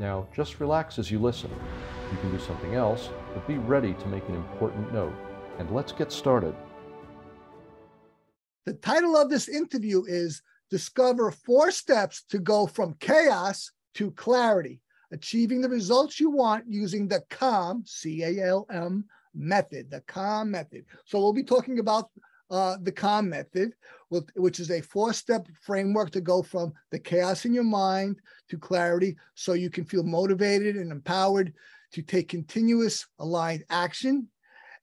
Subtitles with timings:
[0.00, 1.50] Now, just relax as you listen.
[2.10, 5.12] You can do something else, but be ready to make an important note.
[5.58, 6.54] And let's get started.
[8.64, 14.80] The title of this interview is Discover Four Steps to Go from Chaos to Clarity,
[15.12, 20.50] Achieving the Results You Want Using the CALM, C A L M method, the CALM
[20.50, 20.86] method.
[21.04, 22.08] So we'll be talking about
[22.50, 23.74] uh, the CALM method,
[24.34, 28.16] which is a four step framework to go from the chaos in your mind
[28.48, 31.52] to clarity so you can feel motivated and empowered
[31.92, 34.28] to take continuous aligned action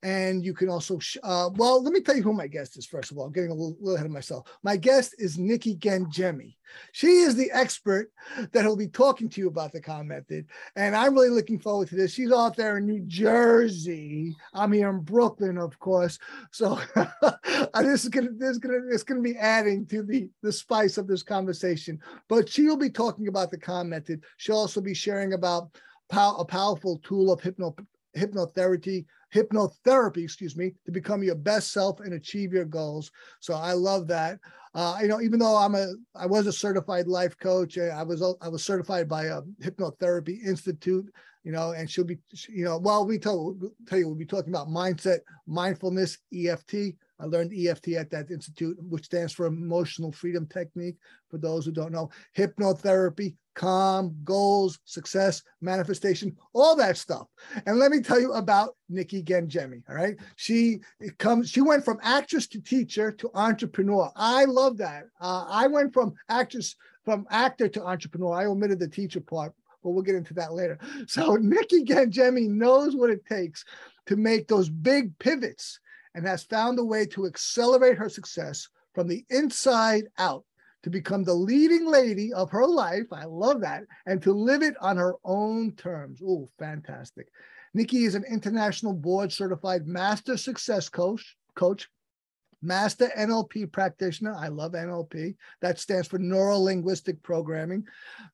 [0.03, 3.11] and you can also, uh, well, let me tell you who my guest is, first
[3.11, 3.25] of all.
[3.25, 4.47] I'm getting a little, little ahead of myself.
[4.63, 6.55] My guest is Nikki Gangemi.
[6.91, 8.11] She is the expert
[8.51, 10.45] that will be talking to you about the CALM method.
[10.75, 12.13] And I'm really looking forward to this.
[12.13, 14.35] She's out there in New Jersey.
[14.53, 16.19] I'm here in Brooklyn, of course.
[16.51, 16.79] So
[17.73, 21.07] this is gonna this is gonna it's gonna be adding to the, the spice of
[21.07, 21.99] this conversation.
[22.27, 24.23] But she will be talking about the CALM method.
[24.37, 25.71] She'll also be sharing about
[26.11, 27.75] a powerful tool of hypno,
[28.15, 33.11] hypnotherapy hypnotherapy, excuse me, to become your best self and achieve your goals.
[33.39, 34.39] So I love that.
[34.73, 37.77] Uh, you know, even though I'm a, I was a certified life coach.
[37.77, 41.11] I was, I was certified by a hypnotherapy institute.
[41.43, 42.17] You know, and she'll be,
[42.49, 46.75] you know, well, we tell, tell you, we'll be talking about mindset, mindfulness, EFT.
[47.19, 50.97] I learned EFT at that institute, which stands for Emotional Freedom Technique.
[51.29, 57.27] For those who don't know, hypnotherapy, calm, goals, success, manifestation, all that stuff.
[57.65, 59.81] And let me tell you about Nikki Gangemi.
[59.89, 60.79] All right, she
[61.17, 61.49] comes.
[61.49, 64.11] She went from actress to teacher to entrepreneur.
[64.15, 65.05] I love that.
[65.19, 68.33] Uh, I went from actress from actor to entrepreneur.
[68.33, 69.53] I omitted the teacher part,
[69.83, 70.79] but we'll get into that later.
[71.07, 73.65] So Nikki Gangemi knows what it takes
[74.05, 75.79] to make those big pivots
[76.13, 80.43] and has found a way to accelerate her success from the inside out
[80.83, 83.05] to become the leading lady of her life.
[83.11, 83.83] I love that.
[84.05, 86.21] And to live it on her own terms.
[86.25, 87.27] Oh, fantastic.
[87.73, 91.89] Nikki is an international board certified master success coach, coach,
[92.61, 94.35] master NLP practitioner.
[94.35, 95.35] I love NLP.
[95.61, 97.85] That stands for neuro linguistic programming.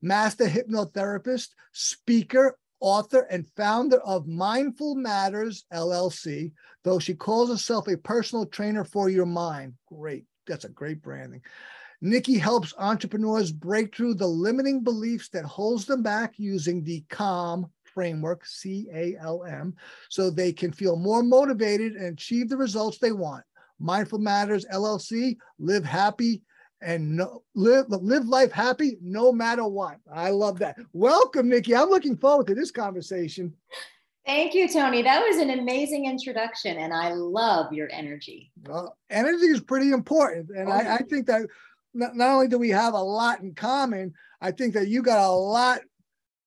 [0.02, 6.52] Master hypnotherapist, speaker, author, and founder of Mindful Matters LLC,
[6.84, 9.74] though she calls herself a personal trainer for your mind.
[9.88, 10.26] Great.
[10.48, 11.42] That's a great branding.
[12.04, 17.66] Nikki helps entrepreneurs break through the limiting beliefs that holds them back using the CALM
[17.86, 19.74] framework, C A L M,
[20.10, 23.46] so they can feel more motivated and achieve the results they want.
[23.80, 26.42] Mindful Matters LLC, live happy
[26.82, 29.96] and no, live live life happy no matter what.
[30.14, 30.76] I love that.
[30.92, 31.74] Welcome, Nikki.
[31.74, 33.54] I'm looking forward to this conversation.
[34.26, 35.02] Thank you, Tony.
[35.02, 38.52] That was an amazing introduction, and I love your energy.
[38.68, 41.06] Well, energy is pretty important, and I, I, oh.
[41.10, 41.48] think that
[41.94, 45.26] not, not only do we have a lot in common, I think that you got
[45.26, 45.82] a lot.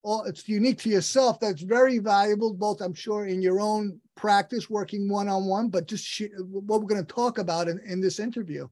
[0.02, 1.40] Well, it's unique to yourself.
[1.40, 5.88] That's very valuable, both I'm sure in your own practice, working one on one, but
[5.88, 8.68] just sh- what we're going to talk about in, in this interview.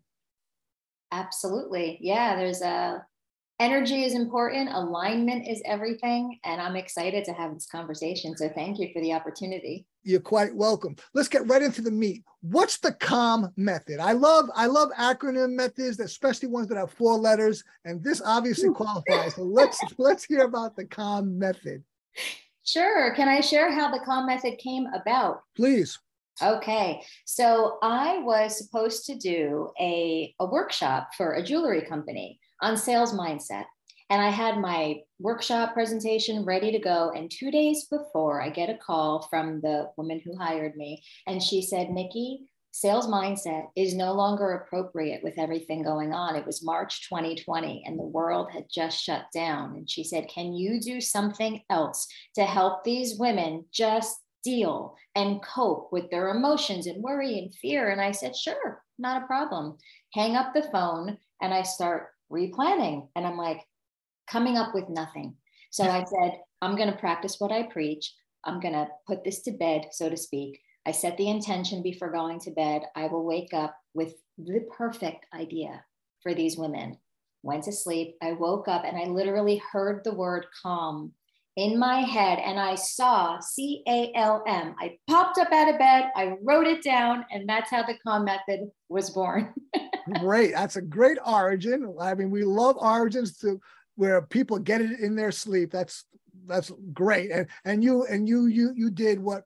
[1.11, 2.37] Absolutely, yeah.
[2.37, 3.05] There's a
[3.61, 6.39] energy is important, alignment is everything.
[6.45, 8.37] And I'm excited to have this conversation.
[8.37, 9.87] So thank you for the opportunity.
[10.03, 10.97] You're quite welcome.
[11.15, 12.25] Let's get right into the meat.
[12.43, 14.01] What's the CALM method?
[14.01, 18.71] I love I love acronym methods, especially ones that have four letters, and this obviously
[18.71, 19.35] qualifies.
[19.35, 21.83] So let's let's hear about the CALM method.
[22.65, 23.15] Sure.
[23.15, 25.43] Can I share how the CALM method came about?
[25.57, 25.99] Please.
[26.43, 32.79] Okay, so I was supposed to do a, a workshop for a jewelry company on
[32.79, 33.65] sales mindset.
[34.09, 37.13] And I had my workshop presentation ready to go.
[37.15, 41.03] And two days before, I get a call from the woman who hired me.
[41.27, 46.37] And she said, Nikki, sales mindset is no longer appropriate with everything going on.
[46.37, 49.77] It was March 2020 and the world had just shut down.
[49.77, 55.43] And she said, Can you do something else to help these women just deal and
[55.43, 57.91] cope with their emotions and worry and fear?
[57.91, 59.77] And I said, Sure, not a problem.
[60.15, 63.09] Hang up the phone and I start replanning.
[63.17, 63.61] And I'm like,
[64.31, 65.37] coming up with nothing.
[65.71, 68.13] So I said, I'm going to practice what I preach.
[68.45, 70.61] I'm going to put this to bed, so to speak.
[70.87, 72.83] I set the intention before going to bed.
[72.95, 75.83] I will wake up with the perfect idea
[76.23, 76.99] for these women.
[77.43, 78.17] Went to sleep.
[78.23, 81.13] I woke up and I literally heard the word calm
[81.57, 84.75] in my head and I saw C A L M.
[84.81, 88.25] I popped up out of bed, I wrote it down, and that's how the calm
[88.25, 89.55] method was born.
[90.21, 90.53] great.
[90.53, 91.95] That's a great origin.
[92.01, 93.61] I mean, we love origins to
[93.97, 95.71] where people get it in their sleep.
[95.71, 96.05] That's
[96.47, 97.31] that's great.
[97.31, 99.45] And and you and you you you did what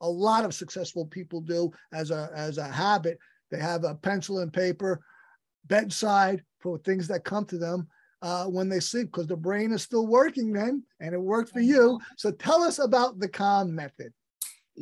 [0.00, 3.18] a lot of successful people do as a as a habit.
[3.50, 5.00] They have a pencil and paper
[5.66, 7.88] bedside for things that come to them
[8.22, 11.60] uh, when they sleep because the brain is still working then and it worked for
[11.60, 11.98] you.
[12.16, 14.12] So tell us about the calm method.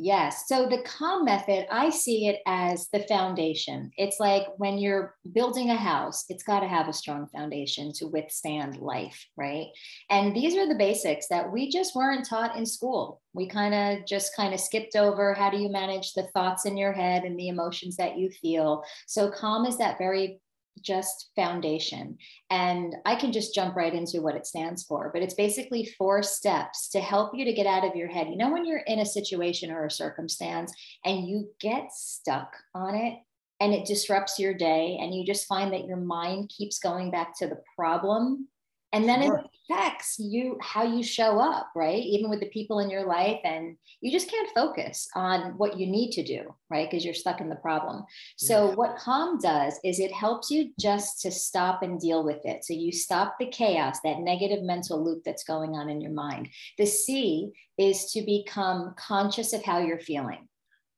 [0.01, 0.45] Yes.
[0.47, 3.91] So the calm method, I see it as the foundation.
[3.97, 8.07] It's like when you're building a house, it's got to have a strong foundation to
[8.07, 9.67] withstand life, right?
[10.09, 13.21] And these are the basics that we just weren't taught in school.
[13.33, 16.77] We kind of just kind of skipped over how do you manage the thoughts in
[16.77, 18.83] your head and the emotions that you feel.
[19.05, 20.39] So calm is that very
[20.83, 22.17] just foundation.
[22.49, 26.23] And I can just jump right into what it stands for, but it's basically four
[26.23, 28.27] steps to help you to get out of your head.
[28.27, 30.73] You know, when you're in a situation or a circumstance
[31.05, 33.19] and you get stuck on it
[33.59, 37.37] and it disrupts your day, and you just find that your mind keeps going back
[37.37, 38.47] to the problem
[38.91, 39.37] and then sure.
[39.37, 42.01] it affects you how you show up right?
[42.03, 45.85] Even with the people in your life and you just can't focus on what you
[45.85, 46.89] need to do right?
[46.89, 48.03] Because you're stuck in the problem.
[48.37, 48.75] So yeah.
[48.75, 52.65] what calm does is it helps you just to stop and deal with it.
[52.65, 56.49] So you stop the chaos that negative mental loop that's going on in your mind.
[56.77, 60.47] The c is to become conscious of how you're feeling.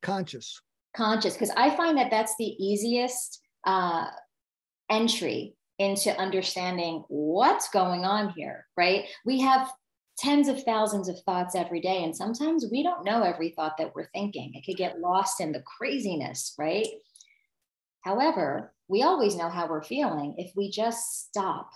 [0.02, 0.62] Conscious.
[0.96, 4.08] Conscious because i find that that's the easiest uh,
[4.90, 9.06] entry into understanding what's going on here, right?
[9.26, 9.72] We have
[10.18, 13.94] tens of thousands of thoughts every day, and sometimes we don't know every thought that
[13.96, 14.54] we're thinking.
[14.54, 16.88] It could get lost in the craziness, right?
[18.02, 21.72] However, we always know how we're feeling if we just stop,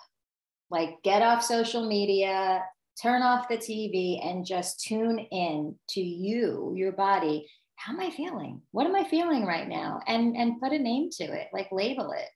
[0.70, 2.64] like get off social media,
[3.02, 7.48] turn off the TV, and just tune in to you, your body.
[7.78, 8.62] How am I feeling?
[8.72, 10.02] What am I feeling right now?
[10.08, 12.30] And and put a name to it, like label it.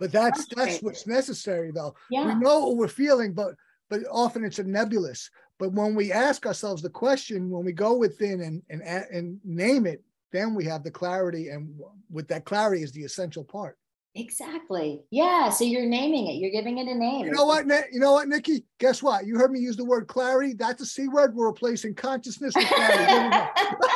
[0.00, 1.94] But that's that's what's necessary, though.
[2.10, 2.26] Yeah.
[2.26, 3.54] We know what we're feeling, but
[3.90, 5.30] but often it's a nebulous.
[5.58, 9.86] But when we ask ourselves the question, when we go within and and and name
[9.86, 10.02] it,
[10.32, 11.78] then we have the clarity, and
[12.10, 13.76] with that clarity is the essential part.
[14.16, 15.02] Exactly.
[15.10, 15.50] Yeah.
[15.50, 16.32] So you're naming it.
[16.32, 17.26] You're giving it a name.
[17.26, 17.66] You know what?
[17.92, 18.64] You know what, Nikki?
[18.78, 19.24] Guess what?
[19.24, 20.54] You heard me use the word clarity.
[20.54, 21.34] That's a c word.
[21.34, 23.36] We're replacing consciousness with clarity.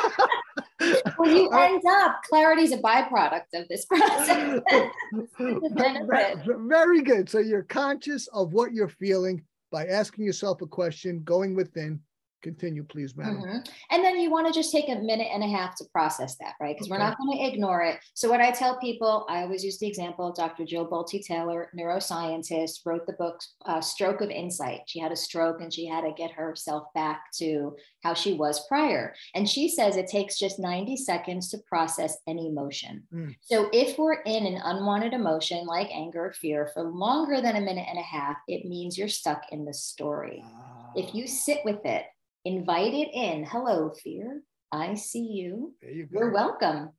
[1.25, 1.57] well, you oh.
[1.57, 4.61] end up clarity is a byproduct of this process.
[6.45, 7.29] Very good.
[7.29, 11.99] So you're conscious of what you're feeling by asking yourself a question, going within,
[12.45, 13.37] Continue, please, madam.
[13.37, 13.57] Mm-hmm.
[13.89, 16.53] And then you want to just take a minute and a half to process that,
[16.61, 16.75] right?
[16.75, 16.91] Because okay.
[16.91, 17.97] we're not going to ignore it.
[18.13, 20.63] So, what I tell people, I always use the example Dr.
[20.63, 24.81] Jill Bolte Taylor, neuroscientist, wrote the book uh, Stroke of Insight.
[24.85, 28.67] She had a stroke and she had to get herself back to how she was
[28.67, 29.15] prior.
[29.33, 33.07] And she says it takes just 90 seconds to process an emotion.
[33.11, 33.35] Mm.
[33.41, 37.61] So, if we're in an unwanted emotion like anger or fear for longer than a
[37.61, 40.43] minute and a half, it means you're stuck in the story.
[40.45, 40.91] Ah.
[40.95, 42.05] If you sit with it,
[42.45, 43.43] invite it in.
[43.43, 44.41] Hello, fear.
[44.71, 45.73] I see you.
[45.81, 46.07] You.
[46.11, 46.91] You're welcome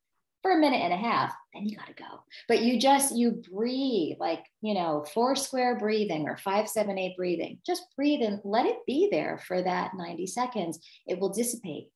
[0.42, 1.34] for a minute and a half.
[1.54, 2.22] Then you got to go.
[2.48, 7.16] But you just, you breathe like, you know, four square breathing or five, seven, eight
[7.16, 7.58] breathing.
[7.66, 10.78] Just breathe and let it be there for that 90 seconds.
[11.06, 11.88] It will dissipate.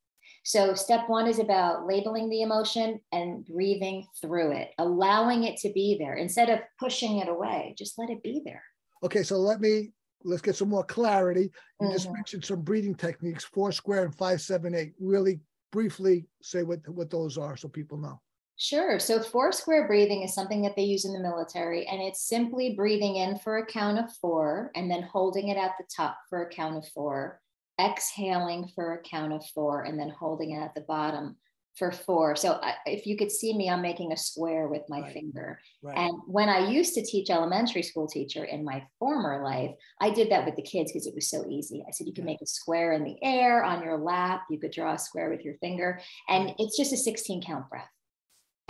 [0.43, 5.72] So, step one is about labeling the emotion and breathing through it, allowing it to
[5.72, 7.75] be there instead of pushing it away.
[7.77, 8.63] Just let it be there.
[9.05, 9.93] Okay, so let me
[10.24, 11.50] let's get some more clarity.
[11.81, 11.93] You mm-hmm.
[11.93, 14.93] just mentioned some breathing techniques, four square and five, seven, eight.
[15.00, 15.41] Really
[15.72, 18.20] briefly say what, what those are so people know.
[18.56, 18.98] Sure.
[18.98, 22.74] So, four square breathing is something that they use in the military, and it's simply
[22.74, 26.43] breathing in for a count of four and then holding it at the top for
[26.43, 27.41] a count of four,
[27.81, 31.36] exhaling for a count of four, and then holding it at the bottom
[31.77, 32.36] for four.
[32.36, 35.12] So I, if you could see me, I'm making a square with my right.
[35.12, 35.60] finger.
[35.82, 35.96] Right.
[35.96, 40.31] And when I used to teach elementary school teacher in my former life, I did
[40.31, 41.82] that with the kids because it was so easy.
[41.86, 44.43] I said, you can make a square in the air on your lap.
[44.50, 46.00] You could draw a square with your finger.
[46.29, 47.89] And it's just a 16 count breath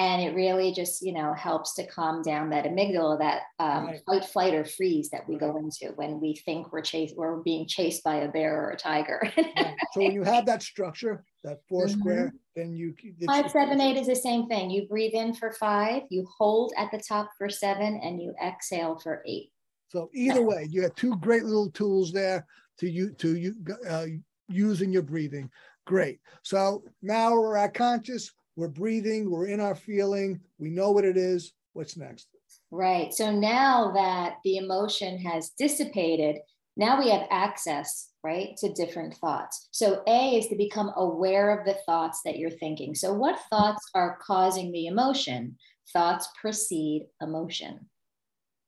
[0.01, 4.01] and it really just you know helps to calm down that amygdala that um, right.
[4.07, 7.67] fight flight or freeze that we go into when we think we're chased we're being
[7.67, 9.21] chased by a bear or a tiger.
[9.61, 9.75] Right.
[9.93, 12.01] so when you have that structure that 4 mm-hmm.
[12.01, 12.95] square then you
[13.27, 14.71] five seven eight is the same thing.
[14.71, 18.99] You breathe in for five you hold at the top for seven and you exhale
[18.99, 19.51] for eight.
[19.89, 22.47] So either way you have two great little tools there
[22.79, 23.55] to you to you
[23.89, 24.07] uh,
[24.49, 25.51] use in your breathing.
[25.87, 26.21] Great.
[26.43, 31.17] So now we're at conscious we're breathing, we're in our feeling, we know what it
[31.17, 31.53] is.
[31.73, 32.29] What's next?
[32.71, 33.15] Right.
[33.15, 36.37] So now that the emotion has dissipated,
[36.77, 39.69] Now we have access, right, to different thoughts.
[39.71, 42.95] So A is to become aware of the thoughts that you're thinking.
[42.95, 45.57] So what thoughts are causing the emotion?
[45.93, 47.91] Thoughts precede emotion.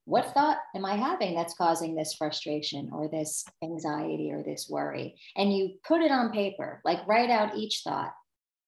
[0.04, 5.14] What thought am I having that's causing this frustration or this anxiety or this worry?
[5.36, 8.12] And you put it on paper, like write out each thought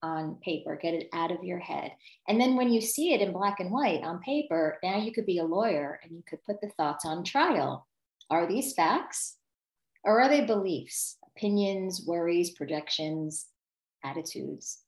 [0.04, 1.92] on paper, get it out of your head.
[2.28, 5.24] And then when you see it in black and white on paper, now you could
[5.24, 7.88] be a lawyer and you could put the thoughts on trial.
[8.28, 9.36] Are these facts
[10.04, 13.46] or are they beliefs, opinions, worries, projections,
[14.04, 14.80] attitudes?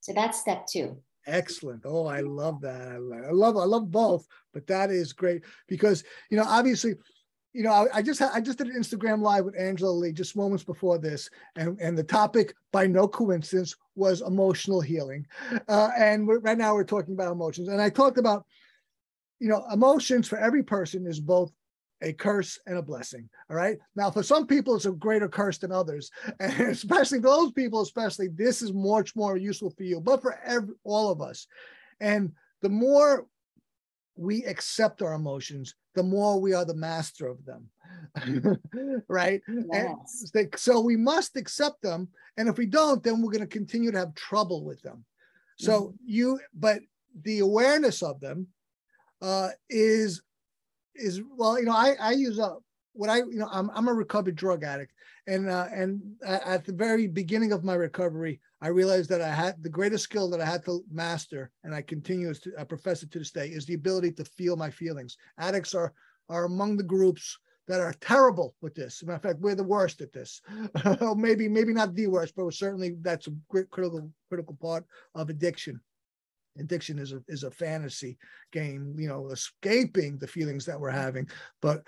[0.00, 0.98] So that's step two.
[1.26, 1.82] Excellent.
[1.86, 2.92] Oh, I love that.
[2.92, 2.98] I
[3.32, 6.94] love, I love both, but that is great because you know, obviously,
[7.52, 10.36] you know, I, I just I just did an Instagram live with Angela Lee just
[10.36, 15.26] moments before this, and and the topic by no coincidence was emotional healing,
[15.68, 18.44] uh, and right now we're talking about emotions, and I talked about,
[19.40, 21.52] you know, emotions for every person is both
[22.02, 23.28] a curse and a blessing.
[23.50, 23.78] All right.
[23.96, 28.28] Now, for some people, it's a greater curse than others, and especially those people, especially
[28.28, 31.46] this is much more useful for you, but for every, all of us.
[32.00, 33.26] And the more
[34.18, 37.68] we accept our emotions, the more we are the master of them.
[39.08, 39.40] right?
[39.72, 40.30] Yes.
[40.34, 42.08] And so we must accept them.
[42.36, 45.04] And if we don't, then we're going to continue to have trouble with them.
[45.56, 45.96] So mm-hmm.
[46.04, 46.80] you, but
[47.22, 48.48] the awareness of them
[49.22, 50.22] uh, is,
[50.94, 52.56] is well, you know, I, I use a,
[52.92, 54.92] what I, you know, I'm, I'm a recovered drug addict.
[55.28, 59.62] And, uh, and at the very beginning of my recovery, I realized that I had
[59.62, 63.10] the greatest skill that I had to master, and I continue to I profess it
[63.12, 65.18] to this day, is the ability to feel my feelings.
[65.38, 65.92] Addicts are
[66.30, 69.02] are among the groups that are terrible with this.
[69.04, 70.40] matter of fact, we're the worst at this.
[71.16, 75.78] maybe maybe not the worst, but certainly that's a critical critical part of addiction.
[76.58, 78.16] Addiction is a is a fantasy
[78.50, 81.28] game, you know, escaping the feelings that we're having,
[81.60, 81.86] but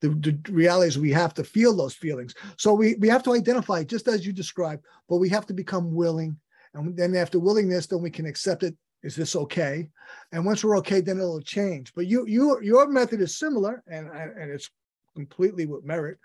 [0.00, 2.34] the, the reality is we have to feel those feelings.
[2.56, 5.94] So we, we have to identify just as you described, but we have to become
[5.94, 6.36] willing.
[6.74, 8.76] And then after willingness, then we can accept it.
[9.02, 9.88] Is this okay?
[10.32, 11.92] And once we're okay, then it'll change.
[11.94, 14.68] But you, you, your method is similar, and and it's
[15.16, 16.18] completely with merit.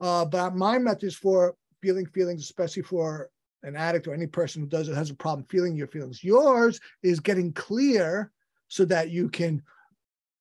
[0.00, 3.30] Uh, but my method is for feeling feelings, especially for
[3.62, 6.22] an addict or any person who does it has a problem feeling your feelings.
[6.22, 8.30] Yours is getting clear
[8.68, 9.62] so that you can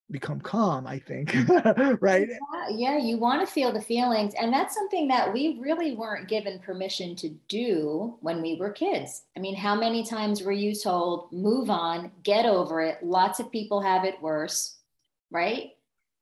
[0.09, 1.97] become calm i think mm.
[2.01, 2.29] right?
[2.29, 6.27] Yeah, yeah you want to feel the feelings and that's something that we really weren't
[6.27, 9.23] given permission to do when we were kids.
[9.35, 13.51] I mean how many times were you told move on get over it lots of
[13.51, 14.75] people have it worse
[15.29, 15.71] right?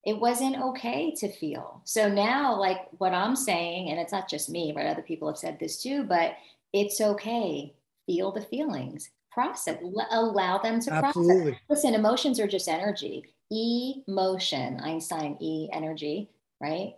[0.03, 1.81] It wasn't okay to feel.
[1.83, 5.37] So now like what i'm saying and it's not just me right other people have
[5.37, 6.35] said this too but
[6.73, 7.73] it's okay.
[8.05, 9.09] Feel the feelings.
[9.31, 9.77] Process
[10.11, 11.51] allow them to Absolutely.
[11.51, 16.29] process listen emotions are just energy emotion, Einstein E energy,
[16.61, 16.95] right?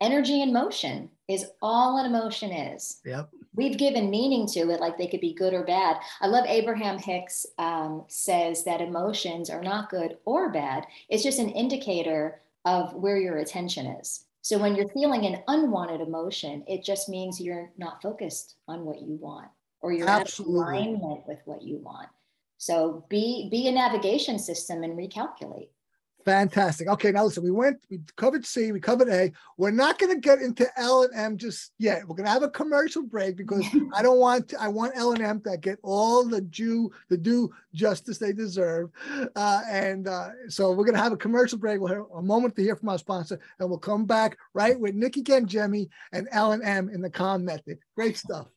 [0.00, 3.00] Energy and motion is all an emotion is.
[3.04, 3.30] Yep.
[3.54, 5.96] We've given meaning to it, like they could be good or bad.
[6.20, 10.86] I love Abraham Hicks um, says that emotions are not good or bad.
[11.08, 14.26] It's just an indicator of where your attention is.
[14.42, 19.00] So when you're feeling an unwanted emotion, it just means you're not focused on what
[19.00, 19.48] you want
[19.80, 20.60] or you're Absolutely.
[20.60, 22.08] out of alignment with what you want.
[22.58, 25.68] So be be a navigation system and recalculate.
[26.26, 26.88] Fantastic.
[26.88, 29.30] Okay, now listen, we went, we covered C, we covered A.
[29.58, 32.00] We're not going to get into L and M just yet.
[32.00, 33.64] We're going to have a commercial break because
[33.94, 37.16] I don't want, to, I want L and M to get all the due, the
[37.16, 38.90] due justice they deserve.
[39.36, 41.80] Uh, and uh, so we're going to have a commercial break.
[41.80, 44.96] We'll have a moment to hear from our sponsor, and we'll come back right with
[44.96, 47.78] Nikki Gangemi and L and M in the Calm Method.
[47.94, 48.48] Great stuff.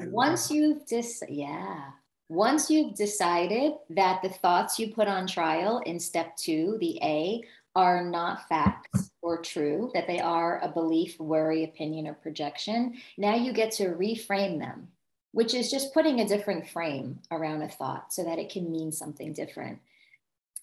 [0.00, 1.90] Once you've just, yeah
[2.32, 7.42] once you've decided that the thoughts you put on trial in step two, the A,
[7.76, 13.34] are not facts or true, that they are a belief, worry, opinion, or projection, now
[13.34, 14.88] you get to reframe them,
[15.32, 18.90] which is just putting a different frame around a thought so that it can mean
[18.90, 19.78] something different.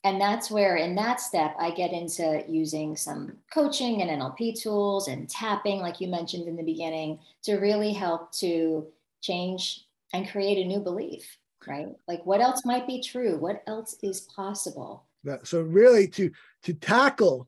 [0.03, 5.09] and that's where in that step i get into using some coaching and nlp tools
[5.09, 8.87] and tapping like you mentioned in the beginning to really help to
[9.19, 13.95] change and create a new belief right like what else might be true what else
[14.03, 15.05] is possible
[15.43, 16.31] so really to
[16.63, 17.47] to tackle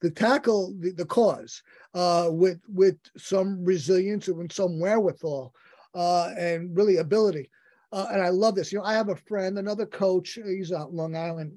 [0.00, 1.62] to tackle the, the cause
[1.94, 5.54] uh, with with some resilience and some wherewithal
[5.94, 7.48] uh, and really ability
[7.92, 8.72] uh, and I love this.
[8.72, 10.38] You know, I have a friend, another coach.
[10.42, 11.52] He's out Long Island,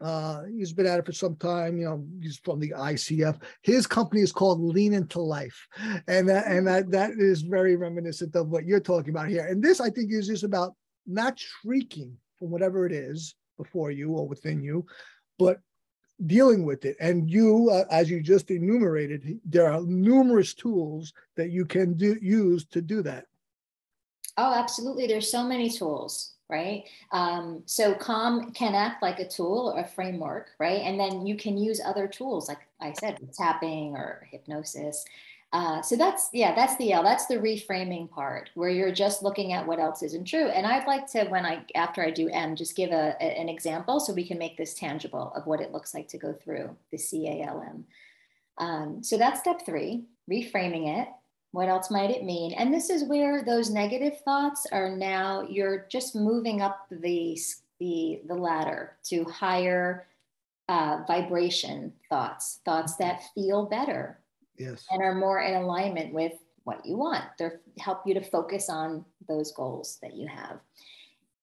[0.00, 1.78] uh, he's been at it for some time.
[1.78, 3.40] You know, he's from the ICF.
[3.62, 5.68] His company is called Lean into Life,
[6.08, 9.46] and that and that that is very reminiscent of what you're talking about here.
[9.46, 10.74] And this, I think, is just about
[11.06, 14.86] not shrieking from whatever it is before you or within you,
[15.38, 15.60] but
[16.26, 16.96] dealing with it.
[17.00, 22.16] And you, uh, as you just enumerated, there are numerous tools that you can do
[22.20, 23.26] use to do that.
[24.36, 25.06] Oh, absolutely.
[25.06, 26.84] There's so many tools right?
[27.12, 30.82] Um, so Calm can act like a tool or a framework, right?
[30.82, 35.02] And then you can use other tools, like I said, tapping or hypnosis.
[35.52, 37.02] Uh, so that's yeah, that's the L.
[37.02, 40.46] That's the reframing part where you're just looking at what else isn't true.
[40.46, 43.50] And I'd like to, when I after I do M, just give a, a an
[43.50, 46.74] example so we can make this tangible of what it looks like to go through
[46.90, 47.84] the C A L M.
[48.58, 51.08] Um, so that's step three, reframing it.
[51.50, 52.54] What else might it mean?
[52.54, 57.38] And this is where those negative thoughts are now, you're just moving up the,
[57.78, 60.06] the, the ladder to higher
[60.70, 64.18] uh, vibration thoughts, thoughts that feel better.
[64.58, 64.86] Yes.
[64.90, 66.32] And are more in alignment with
[66.64, 67.24] what you want.
[67.38, 70.60] They help you to focus on those goals that you have.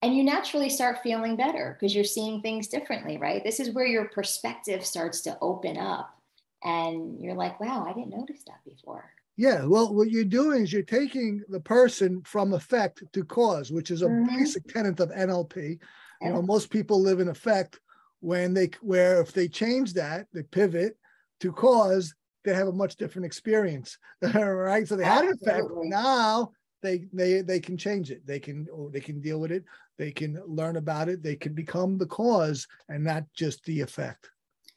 [0.02, 3.44] And you naturally start feeling better because you're seeing things differently, right?
[3.44, 6.16] This is where your perspective starts to open up.
[6.64, 9.12] And you're like, wow, I didn't notice that before.
[9.36, 13.92] Yeah, well, what you're doing is you're taking the person from effect to cause, which
[13.92, 14.38] is a mm-hmm.
[14.38, 15.80] basic tenet of NLP.
[16.22, 17.80] You know, most people live in effect
[18.20, 20.98] when they where if they change that, they pivot
[21.40, 22.14] to cause,
[22.50, 23.98] they have a much different experience.
[24.34, 24.88] right?
[24.88, 25.68] So they had an effect.
[25.84, 26.52] Now
[26.82, 28.26] they they they can change it.
[28.26, 29.64] They can or they can deal with it.
[29.98, 31.22] They can learn about it.
[31.24, 34.30] They can become the cause and not just the effect.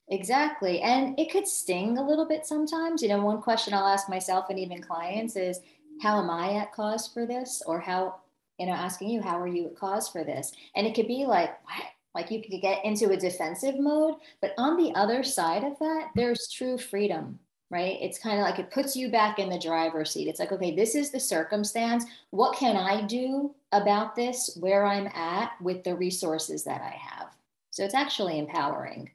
[0.08, 0.80] Exactly.
[0.80, 3.02] And it could sting a little bit sometimes.
[3.02, 5.60] You know, one question I'll ask myself and even clients is,
[6.02, 7.62] how am I at cause for this?
[7.66, 8.16] Or how,
[8.58, 10.52] you know, asking you, how are you at cause for this?
[10.74, 11.86] And it could be like, what?
[12.14, 14.16] Like you could get into a defensive mode.
[14.40, 17.38] But on the other side of that, there's true freedom,
[17.72, 17.96] right?
[18.02, 20.28] It's kind of like it puts you back in the driver's seat.
[20.28, 22.04] It's like, okay, this is the circumstance.
[22.30, 27.30] What can I do about this where I'm at with the resources that I have?
[27.70, 29.10] So it's actually empowering.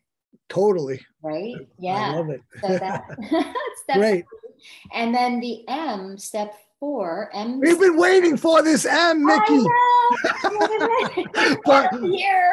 [0.50, 1.00] Totally.
[1.22, 1.68] Right.
[1.78, 2.14] Yeah.
[2.14, 2.42] I love it.
[2.62, 3.06] So that,
[3.94, 4.26] Great.
[4.92, 7.60] And then the M, step four, M.
[7.60, 9.60] We've been waiting for this M, Nikki.
[11.64, 11.92] but,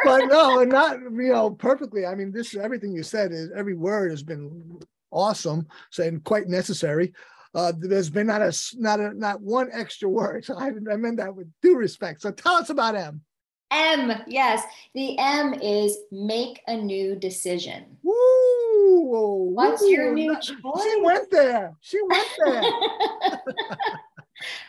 [0.05, 2.05] but no, and not you know perfectly.
[2.05, 4.81] I mean, this everything you said is every word has been
[5.14, 7.12] awesome, so and quite necessary.
[7.55, 10.44] Uh, there's been not a not a not one extra word.
[10.44, 12.20] So I, I meant that with due respect.
[12.20, 13.22] So tell us about M.
[13.70, 14.62] M, yes.
[14.94, 17.96] The M is make a new decision.
[18.03, 19.50] Woo!
[19.53, 20.83] What's woo, your new choice?
[20.83, 21.74] She went there.
[21.81, 22.62] She went there.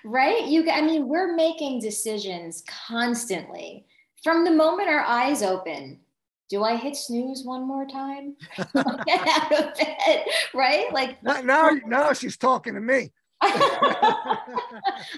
[0.05, 0.45] right?
[0.45, 3.85] You I mean, we're making decisions constantly.
[4.23, 5.99] From the moment our eyes open,
[6.49, 8.35] do I hit snooze one more time?
[8.57, 10.91] Get out of bed, right?
[10.93, 13.11] Like now, now she's talking to me.
[13.41, 14.39] I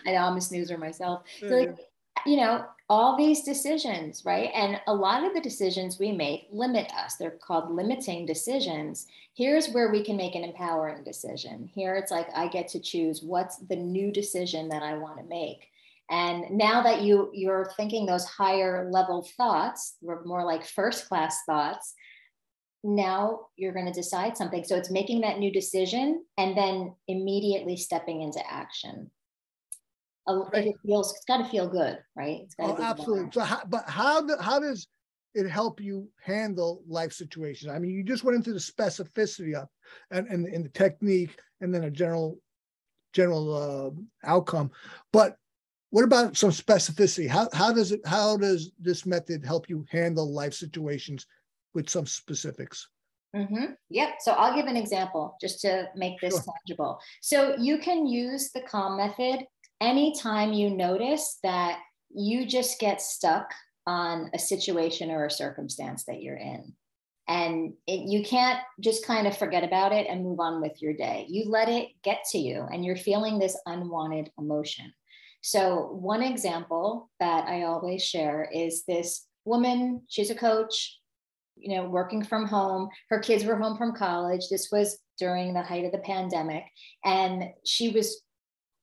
[0.05, 1.23] know I'm a snoozer myself.
[1.39, 1.77] So like,
[2.25, 4.49] you know, all these decisions, right?
[4.53, 7.15] And a lot of the decisions we make limit us.
[7.15, 9.07] They're called limiting decisions.
[9.33, 11.69] Here's where we can make an empowering decision.
[11.73, 15.23] Here it's like I get to choose what's the new decision that I want to
[15.25, 15.69] make.
[16.09, 21.93] And now that you you're thinking those higher level thoughts, more like first class thoughts,
[22.83, 24.63] now you're going to decide something.
[24.63, 29.11] So it's making that new decision and then immediately stepping into action
[30.27, 30.67] right.
[30.67, 32.41] it feels it's got to feel good, right?
[32.59, 33.31] oh, absolutely.
[33.31, 34.87] So, how, but how do, how does
[35.33, 37.71] it help you handle life situations?
[37.71, 39.67] I mean, you just went into the specificity of
[40.11, 42.39] and and, and the technique, and then a general
[43.13, 43.53] general
[44.25, 44.71] uh, outcome.
[45.13, 45.37] But
[45.89, 47.27] what about some specificity?
[47.27, 51.25] How how does it how does this method help you handle life situations
[51.73, 52.87] with some specifics?
[53.35, 53.73] Mm-hmm.
[53.89, 54.09] Yep.
[54.19, 56.43] So I'll give an example just to make this sure.
[56.65, 56.99] tangible.
[57.21, 59.45] So you can use the calm method
[59.79, 63.53] anytime you notice that you just get stuck
[63.85, 66.73] on a situation or a circumstance that you're in
[67.27, 70.93] and it, you can't just kind of forget about it and move on with your
[70.93, 74.91] day you let it get to you and you're feeling this unwanted emotion
[75.41, 80.99] so one example that i always share is this woman she's a coach
[81.59, 82.89] you know, working from home.
[83.09, 84.49] Her kids were home from college.
[84.49, 86.63] This was during the height of the pandemic.
[87.03, 88.21] And she was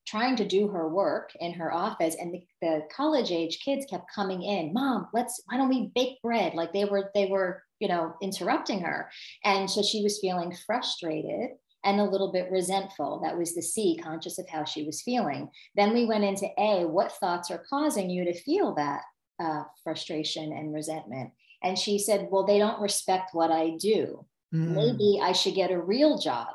[0.06, 4.04] trying to do her work in her office and the, the college age kids kept
[4.14, 7.88] coming in mom let's why don't we bake bread like they were they were you
[7.88, 9.08] know interrupting her
[9.44, 11.52] and so she was feeling frustrated
[11.84, 13.20] and a little bit resentful.
[13.22, 15.50] That was the C, conscious of how she was feeling.
[15.76, 19.02] Then we went into A, what thoughts are causing you to feel that
[19.38, 21.32] uh, frustration and resentment?
[21.62, 24.24] And she said, Well, they don't respect what I do.
[24.54, 24.74] Mm.
[24.74, 26.48] Maybe I should get a real job.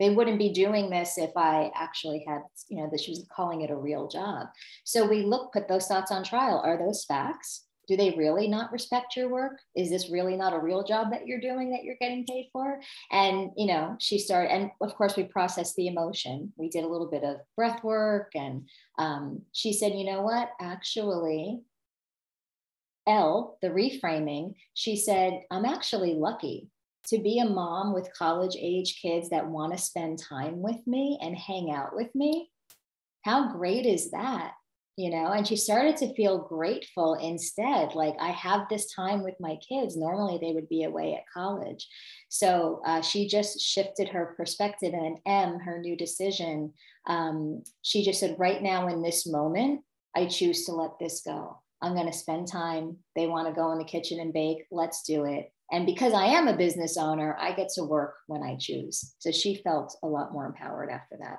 [0.00, 3.62] They wouldn't be doing this if I actually had, you know, that she was calling
[3.62, 4.46] it a real job.
[4.84, 6.62] So we look, put those thoughts on trial.
[6.64, 7.64] Are those facts?
[7.88, 9.60] Do they really not respect your work?
[9.74, 12.80] Is this really not a real job that you're doing that you're getting paid for?
[13.10, 16.52] And you know she started and of course we processed the emotion.
[16.56, 20.50] We did a little bit of breath work and um, she said you know what?
[20.60, 21.60] Actually
[23.06, 26.68] l the reframing she said i'm actually lucky
[27.08, 31.18] to be a mom with college age kids that want to spend time with me
[31.22, 32.50] and hang out with me.
[33.22, 34.52] How great is that
[34.98, 37.94] you know and she started to feel grateful instead.
[37.94, 39.96] Like i have this time with my kids.
[39.96, 41.86] Normally they would be away at college.
[42.28, 46.72] So uh, she just shifted her perspective and m her new decision.
[47.06, 49.82] Um, she just said right now in this moment
[50.16, 51.62] i choose to let this go.
[51.80, 52.96] I'm going to spend time.
[53.14, 54.64] They want to go in the kitchen and bake.
[54.72, 55.52] Let's do it.
[55.70, 59.14] And because i am a business owner i get to work when i choose.
[59.20, 61.38] So she felt a lot more empowered after that.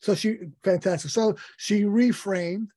[0.00, 1.10] So she fantastic.
[1.10, 2.68] So she reframed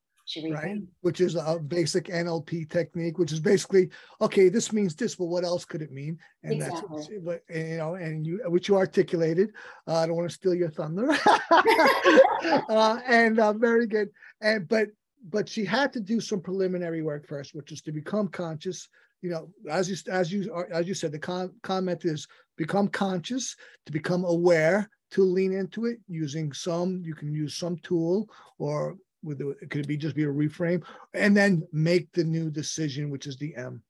[0.49, 0.81] right?
[1.01, 3.89] Which is a basic NLP technique, which is basically
[4.21, 4.49] okay.
[4.49, 6.19] This means this, but what else could it mean?
[6.43, 6.81] And exactly.
[6.91, 9.51] that's but you know, and you which you articulated.
[9.87, 11.09] Uh, I don't want to steal your thunder.
[11.51, 14.09] uh, and uh, very good.
[14.41, 14.89] And but
[15.29, 18.89] but she had to do some preliminary work first, which is to become conscious.
[19.21, 23.55] You know, as you as you as you said, the con- comment is become conscious,
[23.85, 27.01] to become aware, to lean into it using some.
[27.03, 30.83] You can use some tool or with the, could it be just be a reframe?
[31.13, 33.83] And then make the new decision which is the m.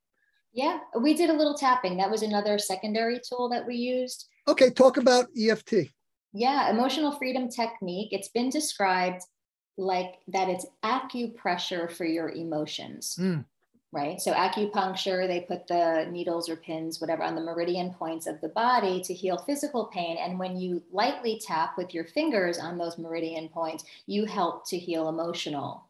[0.53, 1.97] Yeah we did a little tapping.
[1.97, 4.27] That was another secondary tool that we used.
[4.47, 5.73] Okay talk about eft
[6.33, 8.09] yeah emotional freedom technique.
[8.11, 9.21] It's been described
[9.77, 13.17] like that it's acupressure for your emotions.
[13.19, 13.45] Mm
[13.93, 14.19] right?
[14.19, 18.49] So acupuncture, they put the needles or pins, whatever, on the meridian points of the
[18.49, 20.17] body to heal physical pain.
[20.17, 24.77] And when you lightly tap with your fingers on those meridian points, you help to
[24.77, 25.87] heal emotional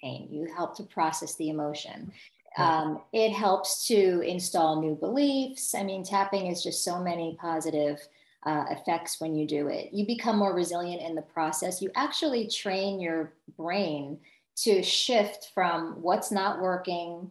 [0.00, 0.28] pain.
[0.30, 2.12] You help to process the emotion.
[2.56, 5.74] Um, it helps to install new beliefs.
[5.74, 8.00] I mean, tapping is just so many positive
[8.44, 9.90] uh, effects when you do it.
[9.92, 11.80] You become more resilient in the process.
[11.80, 14.18] You actually train your brain
[14.56, 17.30] to shift from what's not working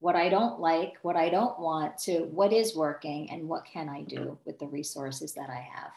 [0.00, 3.88] what I don't like, what I don't want, to what is working and what can
[3.88, 5.90] I do with the resources that I have.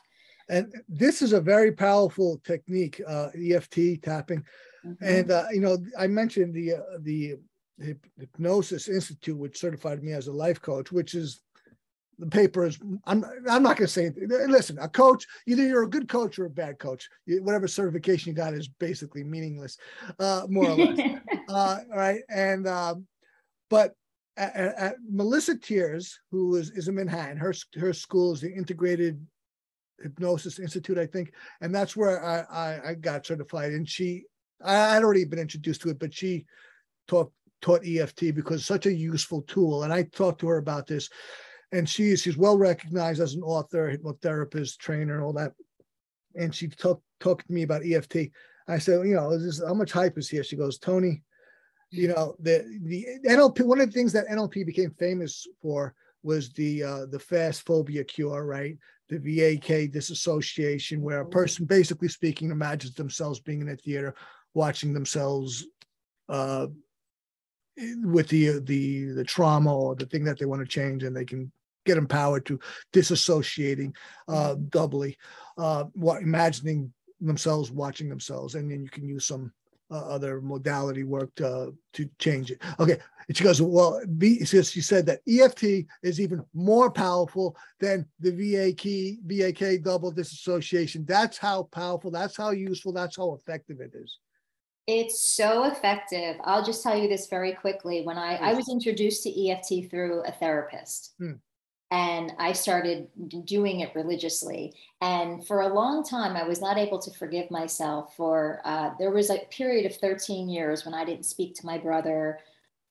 [0.50, 4.44] And this is a very powerful technique, uh, EFT tapping.
[4.86, 5.04] Mm-hmm.
[5.04, 7.36] And uh, you know, I mentioned the uh, the
[8.20, 11.42] Hypnosis Institute, which certified me as a life coach, which is
[12.22, 12.80] the paper is.
[13.06, 14.06] I'm I'm not going to say.
[14.06, 14.16] It.
[14.50, 17.10] Listen, a coach, either you're a good coach or a bad coach.
[17.28, 19.78] Whatever certification you got is basically meaningless,
[20.20, 21.20] uh, more or less.
[21.50, 23.08] uh, right, and um,
[23.72, 23.96] but
[24.36, 29.26] at, at Melissa Tiers, who is, is in Manhattan, her, her school is the Integrated
[30.04, 31.34] Hypnosis Institute, I think.
[31.62, 33.72] And that's where I, I, I got certified.
[33.72, 34.26] And she,
[34.64, 36.46] I had already been introduced to it, but she
[37.08, 37.32] taught,
[37.62, 39.84] taught EFT because such a useful tool.
[39.84, 41.10] And I talked to her about this.
[41.72, 45.54] And she, she's well recognized as an author, hypnotherapist, trainer, and all that.
[46.36, 48.32] And she talked talked to me about EFT.
[48.68, 50.44] I said, you know, this, how much hype is here?
[50.44, 51.24] She goes, Tony,
[51.92, 53.66] you know the the NLP.
[53.66, 58.04] One of the things that NLP became famous for was the uh, the fast phobia
[58.04, 58.78] cure, right?
[59.10, 61.32] The VAK disassociation, where a mm-hmm.
[61.32, 64.16] person, basically speaking, imagines themselves being in a theater,
[64.54, 65.66] watching themselves
[66.30, 66.68] uh,
[68.04, 71.26] with the the the trauma or the thing that they want to change, and they
[71.26, 71.52] can
[71.86, 72.60] get empowered to
[72.94, 73.94] disassociating
[74.30, 74.66] uh, mm-hmm.
[74.70, 75.18] doubly,
[75.58, 79.52] uh, what imagining themselves watching themselves, and then you can use some
[79.92, 82.62] uh, other modality work to, to change it.
[82.80, 82.98] Okay.
[83.28, 88.32] And she goes, well, B, she said that EFT is even more powerful than the
[88.32, 91.06] VAK, VAK double disassociation.
[91.06, 94.18] That's how powerful, that's how useful, that's how effective it is.
[94.88, 96.38] It's so effective.
[96.44, 98.02] I'll just tell you this very quickly.
[98.02, 101.14] When I, I was introduced to EFT through a therapist.
[101.20, 101.34] Hmm
[101.92, 103.10] and I started
[103.46, 104.74] doing it religiously.
[105.02, 108.62] And for a long time, I was not able to forgive myself for.
[108.64, 112.40] Uh, there was a period of 13 years when I didn't speak to my brother.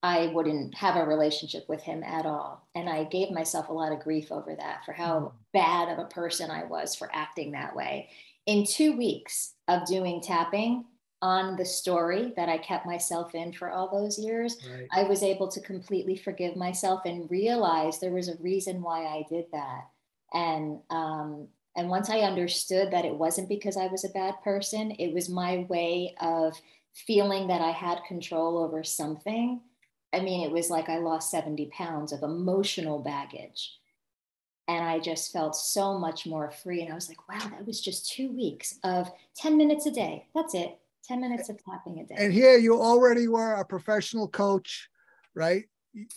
[0.02, 2.68] I wouldn't have a relationship with him at all.
[2.74, 5.32] And I gave myself a lot of grief over that for how Mm.
[5.52, 8.10] bad of a person I was for acting that way.
[8.46, 10.84] In two weeks of doing tapping
[11.22, 14.88] on the story that I kept myself in for all those years, Right.
[14.90, 19.24] I was able to completely forgive myself and realize there was a reason why I
[19.28, 19.88] did that.
[20.32, 24.90] And um, and once I understood that it wasn't because I was a bad person,
[24.92, 26.60] it was my way of
[26.94, 29.60] feeling that I had control over something.
[30.12, 33.76] I mean, it was like I lost 70 pounds of emotional baggage.
[34.66, 36.82] And I just felt so much more free.
[36.82, 40.26] And I was like, wow, that was just two weeks of 10 minutes a day.
[40.34, 40.78] That's it.
[41.10, 42.14] 10 minutes of tapping a day.
[42.16, 44.88] And here you already were a professional coach,
[45.34, 45.64] right?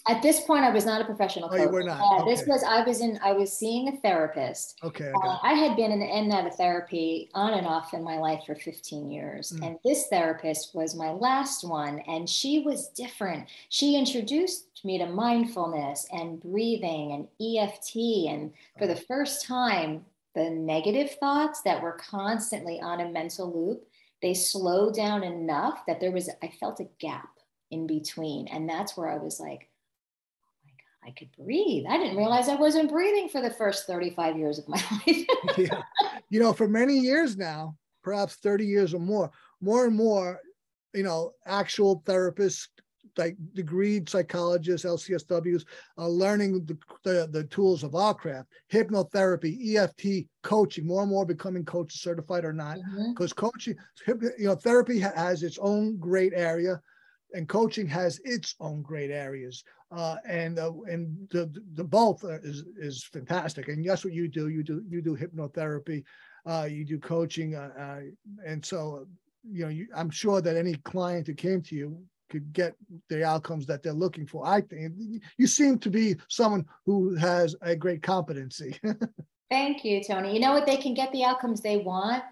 [0.07, 1.61] At this point, I was not a professional Oh, coach.
[1.61, 1.99] you were not.
[1.99, 3.17] Uh, This was I was in.
[3.23, 4.77] I was seeing a therapist.
[4.83, 5.09] Okay.
[5.11, 8.19] I Uh, I had been in and out of therapy on and off in my
[8.19, 9.65] life for 15 years, Mm.
[9.65, 13.49] and this therapist was my last one, and she was different.
[13.69, 20.51] She introduced me to mindfulness and breathing and EFT, and for the first time, the
[20.51, 23.87] negative thoughts that were constantly on a mental loop
[24.23, 27.29] they slowed down enough that there was I felt a gap
[27.73, 28.47] in between.
[28.47, 29.69] And that's where I was like,
[30.39, 31.85] oh my God, I could breathe.
[31.89, 35.25] I didn't realize I wasn't breathing for the first 35 years of my life.
[35.57, 35.81] yeah.
[36.29, 40.39] You know, for many years now, perhaps 30 years or more, more and more,
[40.93, 42.67] you know, actual therapists,
[43.17, 45.65] like degreed psychologists, LCSWs,
[45.97, 51.25] are learning the, the, the tools of our craft, hypnotherapy, EFT, coaching, more and more
[51.25, 52.77] becoming coach certified or not.
[53.09, 56.79] Because coaching, hypno- you know, therapy has its own great area
[57.33, 59.63] and coaching has its own great areas.
[59.91, 63.67] Uh, and uh, and the, the both is is fantastic.
[63.67, 64.49] And that's what you do.
[64.49, 66.03] You do you do hypnotherapy,
[66.45, 67.99] uh, you do coaching, uh, uh,
[68.45, 69.05] and so
[69.43, 72.01] you know you, I'm sure that any client who came to you
[72.33, 72.75] could get
[73.09, 74.45] the outcomes that they're looking for.
[74.45, 78.79] I think you seem to be someone who has a great competency.
[79.51, 80.33] Thank you, Tony.
[80.33, 80.65] You know what?
[80.65, 82.23] They can get the outcomes they want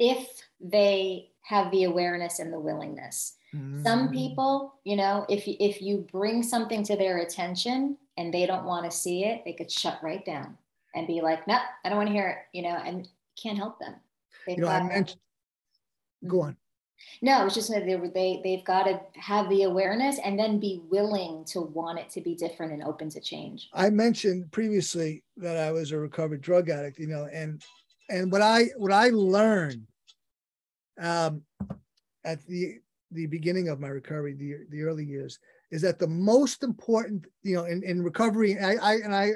[0.00, 3.36] if they have the awareness and the willingness.
[3.82, 4.12] Some Mm.
[4.12, 8.64] people, you know, if you, if you bring something to their attention and they don't
[8.66, 10.58] want to see it, they could shut right down
[10.94, 13.08] and be like, "Nope, I don't want to hear it," you know, and
[13.40, 13.94] can't help them.
[14.46, 15.20] They've you know, I mentioned.
[16.26, 16.56] Go on.
[17.22, 20.82] No, it's just that they they they've got to have the awareness and then be
[20.88, 23.68] willing to want it to be different and open to change.
[23.72, 27.62] I mentioned previously that I was a recovered drug addict, you know, and
[28.10, 29.86] and what I what I learned
[31.00, 31.42] um,
[32.24, 32.78] at the
[33.12, 35.38] the beginning of my recovery, the the early years,
[35.70, 39.26] is that the most important, you know, in, in recovery, I, I and I,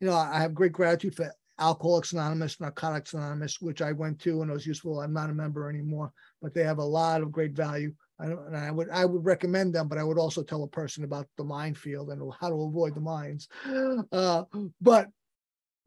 [0.00, 4.42] you know, I have great gratitude for Alcoholics Anonymous, Narcotics Anonymous, which I went to
[4.42, 5.00] and it was useful.
[5.00, 6.12] I'm not a member anymore,
[6.42, 7.92] but they have a lot of great value.
[8.18, 10.68] I don't, and I would I would recommend them, but I would also tell a
[10.68, 13.48] person about the minefield and how to avoid the mines.
[14.12, 14.44] Uh,
[14.80, 15.08] but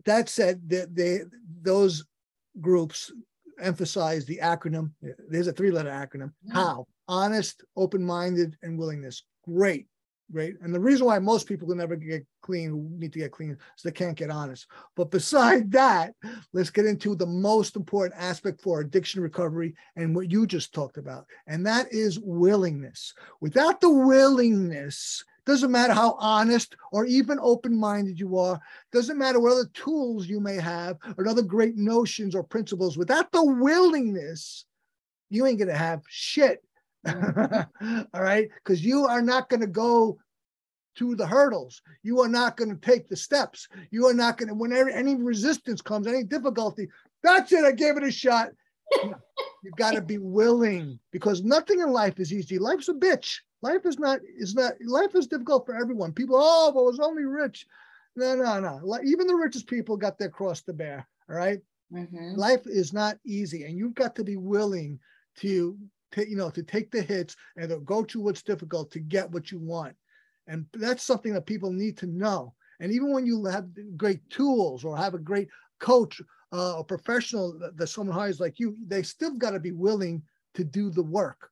[0.05, 1.19] that said, they, they
[1.61, 2.05] those
[2.59, 3.11] groups
[3.59, 4.91] emphasize the acronym.
[5.29, 6.31] There's a three-letter acronym.
[6.47, 6.53] Mm.
[6.53, 6.85] How?
[7.07, 9.23] Honest, open-minded, and willingness.
[9.45, 9.87] Great,
[10.31, 10.55] great.
[10.61, 13.51] And the reason why most people can never get clean, who need to get clean,
[13.51, 14.67] is they can't get honest.
[14.95, 16.13] But beside that,
[16.53, 20.97] let's get into the most important aspect for addiction recovery and what you just talked
[20.97, 23.13] about, and that is willingness.
[23.41, 28.59] Without the willingness, doesn't matter how honest or even open-minded you are,
[28.91, 32.97] doesn't matter what other tools you may have or other great notions or principles.
[32.97, 34.65] Without the willingness,
[35.29, 36.61] you ain't gonna have shit.
[38.13, 40.19] All right, because you are not gonna go
[40.97, 41.81] to the hurdles.
[42.03, 43.67] You are not going to take the steps.
[43.91, 46.89] You are not going to, whenever any resistance comes, any difficulty,
[47.23, 47.63] that's it.
[47.63, 48.49] I gave it a shot.
[49.03, 52.57] You've got to be willing because nothing in life is easy.
[52.57, 53.37] Life's a bitch.
[53.61, 56.13] Life is not, is not, life is difficult for everyone.
[56.13, 57.65] People, oh, but was only rich.
[58.15, 58.99] No, no, no.
[59.03, 61.07] Even the richest people got their cross to bear.
[61.29, 61.59] All right.
[61.93, 62.37] Mhm.
[62.37, 63.65] Life is not easy.
[63.65, 64.99] And you've got to be willing
[65.37, 65.77] to, to,
[66.15, 69.51] you know, to take the hits and to go through what's difficult to get what
[69.51, 69.95] you want.
[70.47, 72.53] And that's something that people need to know.
[72.79, 73.67] And even when you have
[73.97, 76.21] great tools or have a great coach
[76.53, 80.21] uh, or professional that, someone hires like you, they still got to be willing
[80.53, 81.49] to do the work.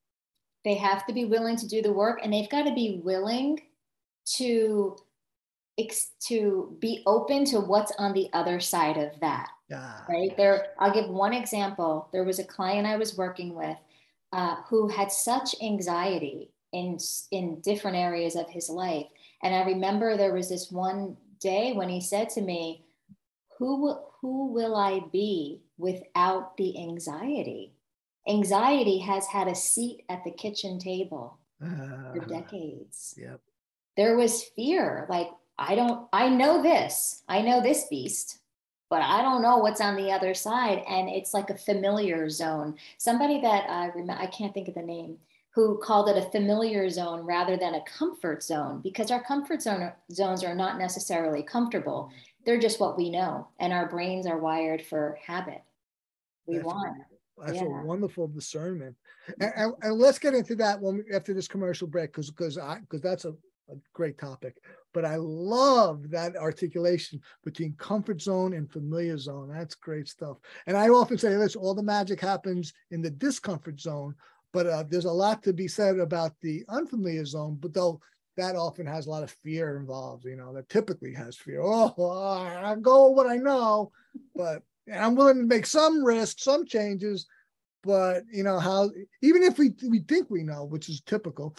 [0.63, 3.61] They have to be willing to do the work and they've got to be willing
[4.37, 4.97] to
[6.21, 9.49] to be open to what's on the other side of that.
[9.67, 10.01] Yeah.
[10.07, 13.75] right there i'll give one example there was a client i was working with
[14.33, 16.97] uh, who had such anxiety in
[17.31, 19.07] in different areas of his life
[19.43, 22.83] and i remember there was this one day when he said to me
[23.57, 27.71] who will who will i be without the anxiety
[28.27, 33.15] anxiety has had a seat at the kitchen table Uh, for decades.
[33.17, 33.39] Yep.
[33.95, 35.07] There was fear.
[35.09, 38.39] Like, I don't, I know this, I know this beast,
[38.89, 40.83] but I don't know what's on the other side.
[40.87, 42.75] And it's like a familiar zone.
[42.97, 45.17] Somebody that I remember, I can't think of the name,
[45.51, 49.91] who called it a familiar zone rather than a comfort zone because our comfort zone
[50.11, 52.11] zones are not necessarily comfortable.
[52.45, 55.63] They're just what we know, and our brains are wired for habit.
[56.45, 56.97] We That's want.
[57.37, 57.81] That's Yeah.
[57.81, 58.95] a wonderful discernment.
[59.41, 62.57] And, and, and let's get into that when we, after this commercial break, because because
[62.57, 63.33] I because that's a,
[63.69, 64.57] a great topic.
[64.93, 69.49] But I love that articulation between comfort zone and familiar zone.
[69.51, 70.37] That's great stuff.
[70.67, 74.15] And I often say this: all the magic happens in the discomfort zone.
[74.53, 77.57] But uh, there's a lot to be said about the unfamiliar zone.
[77.59, 77.99] But though
[78.37, 81.61] that often has a lot of fear involved, you know, that typically has fear.
[81.61, 81.93] Oh,
[82.63, 83.91] I go what I know,
[84.35, 87.27] but I'm willing to make some risks, some changes,
[87.83, 88.89] but you know how
[89.21, 91.55] even if we we think we know, which is typical,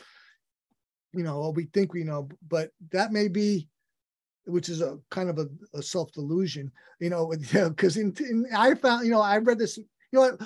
[1.16, 3.68] you know, or we think we know, but that may be,
[4.44, 8.74] which is a kind of a, a self delusion, you know, because in, in I
[8.74, 10.42] found, you know, I read this, you know what,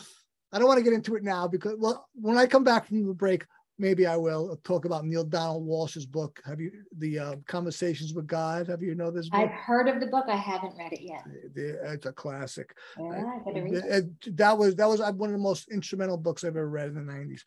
[0.53, 3.07] I don't want to get into it now because well, when I come back from
[3.07, 3.45] the break,
[3.79, 6.41] maybe I will talk about Neale Donald Walsch's book.
[6.45, 8.69] Have you the uh, Conversations with God?
[8.69, 9.41] Have you know this book?
[9.41, 10.27] I've heard of the book.
[10.29, 11.25] I haven't read it yet.
[11.57, 12.77] It's a classic.
[12.99, 13.85] Yeah, I gotta read it.
[14.25, 16.89] It- that was that was uh, one of the most instrumental books I've ever read
[16.89, 17.41] in the 90s.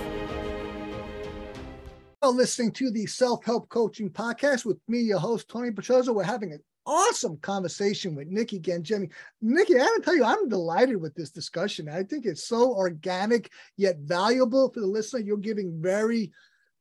[2.22, 6.14] You're listening to the Self Help Coaching Podcast with me, your host, Tony Petroza.
[6.14, 9.10] We're having an awesome conversation with Nikki Gangemi.
[9.40, 11.88] Nikki, I gotta tell you, I'm delighted with this discussion.
[11.88, 15.20] I think it's so organic yet valuable for the listener.
[15.20, 16.32] You're giving very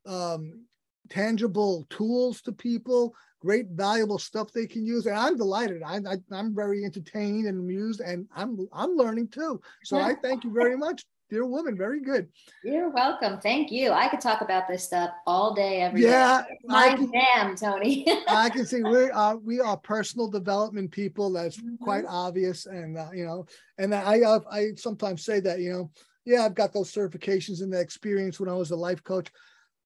[0.05, 0.65] um,
[1.09, 5.81] tangible tools to people, great valuable stuff they can use, and I'm delighted.
[5.83, 5.99] I,
[6.31, 9.61] I'm very entertained and amused, and I'm I'm learning too.
[9.83, 11.77] So I thank you very much, dear woman.
[11.77, 12.29] Very good.
[12.63, 13.39] You're welcome.
[13.39, 13.91] Thank you.
[13.91, 16.07] I could talk about this stuff all day, every day.
[16.07, 18.07] Yeah, It's I My can- jam, Tony.
[18.27, 21.31] I can see we are we are personal development people.
[21.31, 21.79] That's Mhm.
[21.79, 23.45] quite obvious, and uh, you know,
[23.77, 25.91] and I uh, I sometimes say that you know,
[26.25, 29.31] yeah, I've got those certifications and the experience when I was a life coach,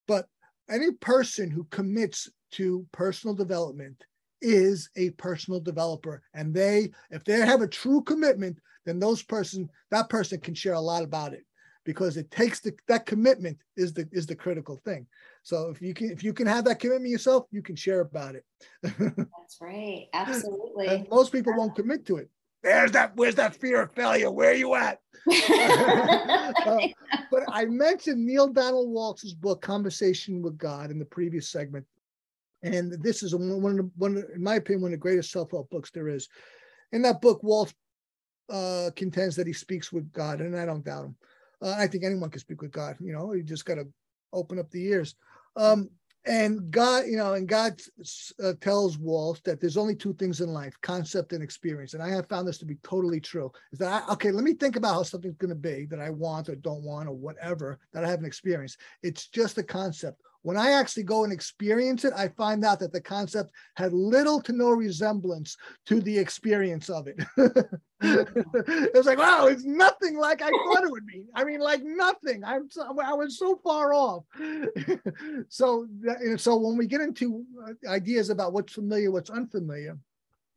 [0.07, 0.25] but
[0.69, 4.03] any person who commits to personal development
[4.41, 9.69] is a personal developer, and they if they have a true commitment, then those person
[9.91, 11.45] that person can share a lot about it
[11.83, 15.05] because it takes the that commitment is the is the critical thing.
[15.43, 18.35] So if you can if you can have that commitment yourself, you can share about
[18.35, 18.45] it.
[18.83, 20.07] That's right.
[20.13, 20.87] Absolutely.
[20.87, 22.29] and most people won't commit to it.
[22.63, 23.15] There's that.
[23.15, 24.29] Where's that fear of failure?
[24.29, 24.99] Where are you at?
[26.61, 26.77] Uh,
[27.31, 31.85] but I mentioned Neale Donald Walsch's book, Conversation with God, in the previous segment,
[32.63, 35.69] and this is one of the, one, in my opinion, one of the greatest self-help
[35.69, 36.29] books there is.
[36.91, 37.73] In that book, Walt
[38.49, 41.15] uh, contends that he speaks with God, and I don't doubt him.
[41.61, 42.97] Uh, I think anyone can speak with God.
[42.99, 43.87] You know, you just got to
[44.33, 45.15] open up the ears.
[45.55, 45.89] Um,
[46.25, 47.81] and God, you know, and God
[48.43, 51.95] uh, tells Walt that there's only two things in life: concept and experience.
[51.95, 53.51] And I have found this to be totally true.
[53.71, 54.31] Is that I, okay?
[54.31, 57.09] Let me think about how something's going to be that I want or don't want
[57.09, 58.77] or whatever that I haven't experienced.
[59.01, 60.21] It's just a concept.
[60.43, 64.41] When I actually go and experience it, I find out that the concept had little
[64.41, 67.17] to no resemblance to the experience of it.
[68.01, 71.25] it was like, wow, it's nothing like I thought it would be.
[71.35, 72.43] I mean, like nothing.
[72.43, 74.23] I'm so, I was so far off.
[75.49, 75.87] so,
[76.37, 79.97] so when we get into uh, ideas about what's familiar, what's unfamiliar,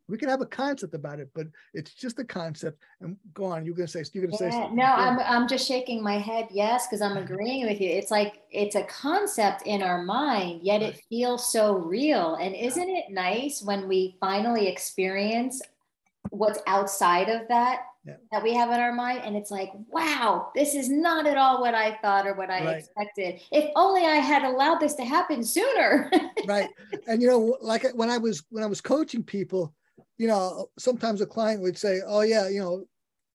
[0.08, 2.82] we can have a concept about it, but it's just a concept.
[3.00, 4.76] And go on, you're gonna say, you're gonna say, Yeah, something.
[4.76, 6.48] no, I'm I'm just shaking my head.
[6.50, 7.88] Yes, because I'm agreeing with you.
[7.88, 12.34] It's like it's a concept in our mind, yet it feels so real.
[12.34, 15.62] And isn't it nice when we finally experience
[16.30, 18.16] what's outside of that Yeah.
[18.32, 19.22] that we have in our mind?
[19.24, 22.62] And it's like, wow, this is not at all what I thought or what I
[22.62, 22.76] Right.
[22.78, 23.40] expected.
[23.52, 26.10] If only I had allowed this to happen sooner.
[26.46, 26.68] right
[27.08, 29.72] and you know like when i was when i was coaching people
[30.18, 32.84] you know sometimes a client would say oh yeah you know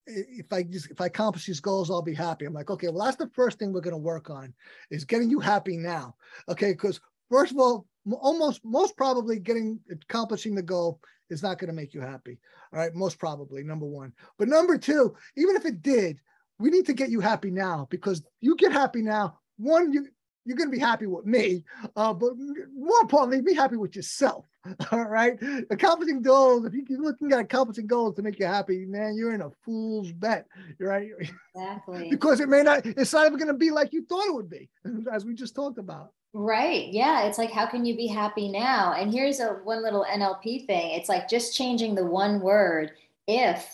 [0.06, 2.46] if i just if i accomplish these goals i'll be happy.
[2.46, 4.54] I'm like okay well that's the first thing we're going to work on
[4.90, 6.16] is getting you happy now.
[6.48, 7.00] Okay because
[7.30, 7.86] first of all
[8.22, 11.00] almost most probably getting accomplishing the goal
[11.30, 12.40] is not going to make you happy
[12.74, 12.96] all right?
[12.96, 14.14] Most probably number one.
[14.38, 16.20] But number two even if it did
[16.60, 19.40] we need to get you happy now because you get happy now.
[19.58, 20.08] One, you
[20.46, 21.64] you're going to be happy with me,
[21.96, 22.34] uh, but
[22.76, 24.46] more importantly, be happy with yourself.
[24.92, 26.66] All right, accomplishing goals.
[26.66, 30.12] If you're looking at accomplishing goals to make you happy, man, you're in a fool's
[30.12, 30.48] bet,
[30.80, 31.10] right?
[31.56, 32.08] Exactly.
[32.12, 32.86] because it may not.
[32.86, 34.70] It's not even going to be like you thought it would be,
[35.12, 36.12] as we just talked about.
[36.34, 36.88] Right.
[36.90, 37.24] Yeah.
[37.24, 38.94] It's like, how can you be happy now?
[38.94, 40.92] And here's a one little NLP thing.
[40.92, 42.92] It's like just changing the one word.
[43.28, 43.68] If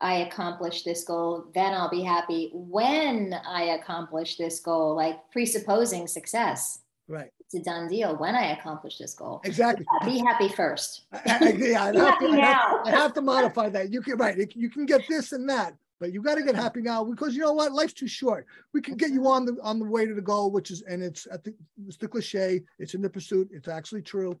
[0.00, 2.50] I accomplish this goal, then I'll be happy.
[2.52, 6.80] When I accomplish this goal, like presupposing success.
[7.06, 7.30] Right.
[7.40, 9.40] It's a done deal when I accomplish this goal.
[9.44, 9.86] Exactly.
[10.04, 11.06] Be happy first.
[11.12, 13.92] I, I, yeah, I have, to, I, have, I have to modify that.
[13.92, 14.36] You can right.
[14.54, 17.40] You can get this and that, but you got to get happy now because you
[17.40, 20.14] know what life's too short we can get you on the on the way to
[20.14, 23.48] the goal which is and it's i think it's the cliche it's in the pursuit
[23.52, 24.38] it's actually true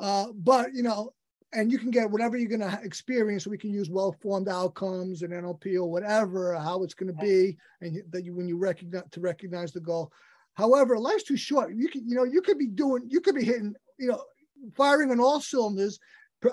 [0.00, 1.12] uh, but you know
[1.54, 5.32] and you can get whatever you're going to experience we can use well-formed outcomes and
[5.32, 9.20] nlp or whatever how it's going to be and that you when you recognize to
[9.20, 10.12] recognize the goal
[10.54, 13.44] however life's too short you can you know you could be doing you could be
[13.44, 14.22] hitting you know
[14.74, 15.98] firing on all cylinders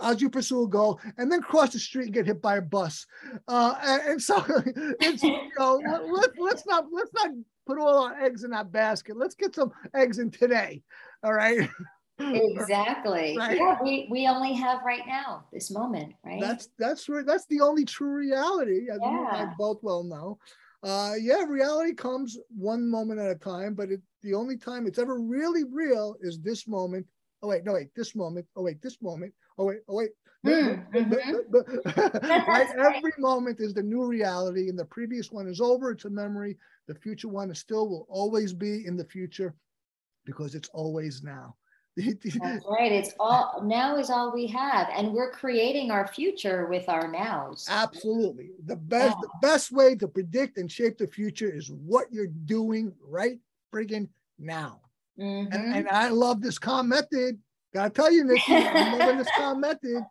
[0.02, 2.62] as you pursue a goal and then cross the street and get hit by a
[2.62, 3.06] bus.
[3.48, 4.44] Uh, and, and, so
[5.02, 5.82] you know,
[6.12, 7.30] let, let's not, let's not
[7.66, 9.18] put all our eggs in that basket.
[9.18, 10.82] Let's get some eggs in today.
[11.24, 11.70] All right.
[12.62, 13.38] Exactly.
[13.38, 13.58] Right.
[13.58, 16.42] Yeah, we, we only have right now, this moment, right?
[16.42, 17.26] That's, that's right.
[17.26, 19.12] That's the only true reality, as yeah.
[19.12, 20.40] you and I both well know.
[20.84, 25.00] Uh, yeah, reality comes one moment at a time, but it, the only time it's
[25.00, 27.06] ever really real is this moment.
[27.44, 28.46] Oh wait, no wait, this moment.
[28.56, 30.10] Oh wait, this moment oh wait, oh wait.
[30.46, 31.14] Mm-hmm.
[32.50, 32.68] right?
[32.76, 35.92] Every moment is the new reality, and the previous one is over.
[35.92, 36.58] It's a memory.
[36.88, 39.54] The future one is still will always be in the future
[40.26, 41.56] because it's always now.
[41.98, 42.92] That's right.
[42.92, 47.68] It's all now is all we have, and we're creating our future with our nows.
[47.70, 48.52] Absolutely.
[48.66, 49.22] The best yeah.
[49.22, 53.40] the best way to predict and shape the future is what you're doing right
[53.74, 54.08] friggin'
[54.40, 54.80] now.
[55.20, 55.54] Mm-hmm.
[55.54, 57.38] And, and I love this calm method
[57.74, 60.04] Gotta tell you, Nikki, I'm loving this calm method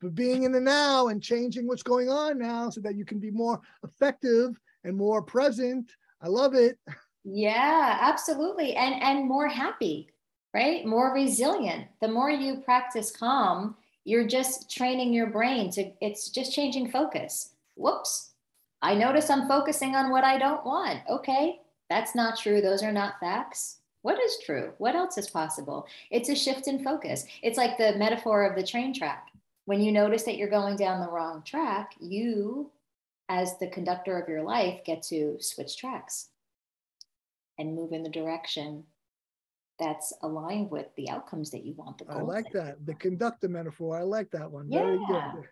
[0.00, 3.18] for being in the now and changing what's going on now so that you can
[3.18, 5.90] be more effective and more present.
[6.22, 6.78] I love it.
[7.30, 8.74] Yeah, absolutely.
[8.74, 10.08] And and more happy,
[10.54, 10.84] right?
[10.86, 11.86] More resilient.
[12.00, 17.50] The more you practice calm, you're just training your brain to it's just changing focus.
[17.76, 18.30] Whoops.
[18.80, 21.00] I notice I'm focusing on what I don't want.
[21.10, 22.60] Okay, that's not true.
[22.60, 23.80] Those are not facts.
[24.02, 24.72] What is true?
[24.78, 25.86] What else is possible?
[26.10, 27.26] It's a shift in focus.
[27.42, 29.28] It's like the metaphor of the train track.
[29.64, 32.70] When you notice that you're going down the wrong track, you,
[33.28, 36.28] as the conductor of your life, get to switch tracks
[37.58, 38.84] and move in the direction
[39.78, 41.98] that's aligned with the outcomes that you want.
[41.98, 42.84] The I like that.
[42.84, 43.96] The conductor metaphor.
[43.96, 44.66] I like that one.
[44.70, 44.80] Yeah.
[44.80, 45.48] Very good.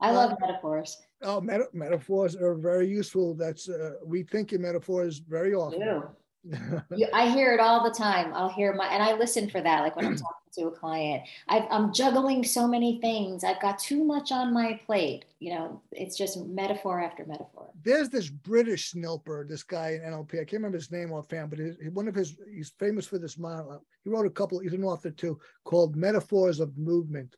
[0.00, 0.96] I love uh, metaphors.
[1.22, 3.34] Oh, meta- metaphors are very useful.
[3.34, 6.02] That's uh, we think in metaphors very often
[6.44, 8.32] you, I hear it all the time.
[8.34, 9.80] I'll hear my, and I listen for that.
[9.80, 13.44] Like when I'm talking to a client, i am juggling so many things.
[13.44, 15.24] I've got too much on my plate.
[15.38, 17.70] You know, it's just metaphor after metaphor.
[17.84, 20.34] There's this British snilper, this guy in NLP.
[20.34, 23.38] I can't remember his name offhand, but his, one of his, he's famous for this
[23.38, 23.84] model.
[24.02, 27.36] He wrote a couple, he's an author too, called Metaphors of Movement.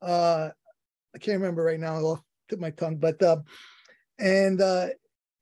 [0.00, 0.50] Uh,
[1.14, 3.38] I can't remember right now off tip my tongue, but, uh,
[4.18, 4.88] and, uh,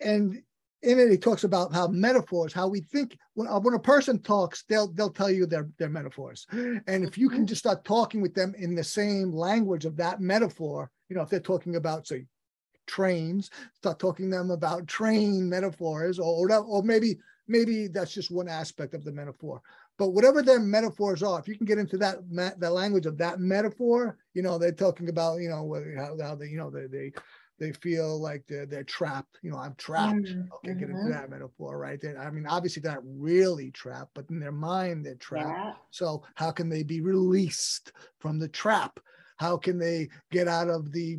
[0.01, 0.43] and
[0.87, 3.19] in it, he talks about how metaphors, how we think.
[3.35, 7.19] When, uh, when a person talks, they'll they'll tell you their their metaphors, and if
[7.19, 7.47] you can mm-hmm.
[7.47, 11.29] just start talking with them in the same language of that metaphor, you know, if
[11.29, 12.25] they're talking about say
[12.87, 17.19] trains, start talking to them about train metaphors, or or, or maybe
[17.49, 19.61] maybe that's just one aspect of the metaphor.
[19.99, 23.41] But whatever their metaphors are, if you can get into that that language of that
[23.41, 27.13] metaphor, you know, they're talking about you know how, how they you know they they
[27.59, 29.39] they feel like they're, they're trapped.
[29.43, 30.25] You know, I'm trapped.
[30.25, 30.53] Mm-hmm.
[30.55, 31.11] Okay, get into mm-hmm.
[31.11, 32.01] that metaphor, right?
[32.01, 35.49] They, I mean, obviously they're not really trapped, but in their mind they're trapped.
[35.49, 35.73] Yeah.
[35.91, 39.01] So how can they be released from the trap?
[39.39, 41.19] How can they get out of the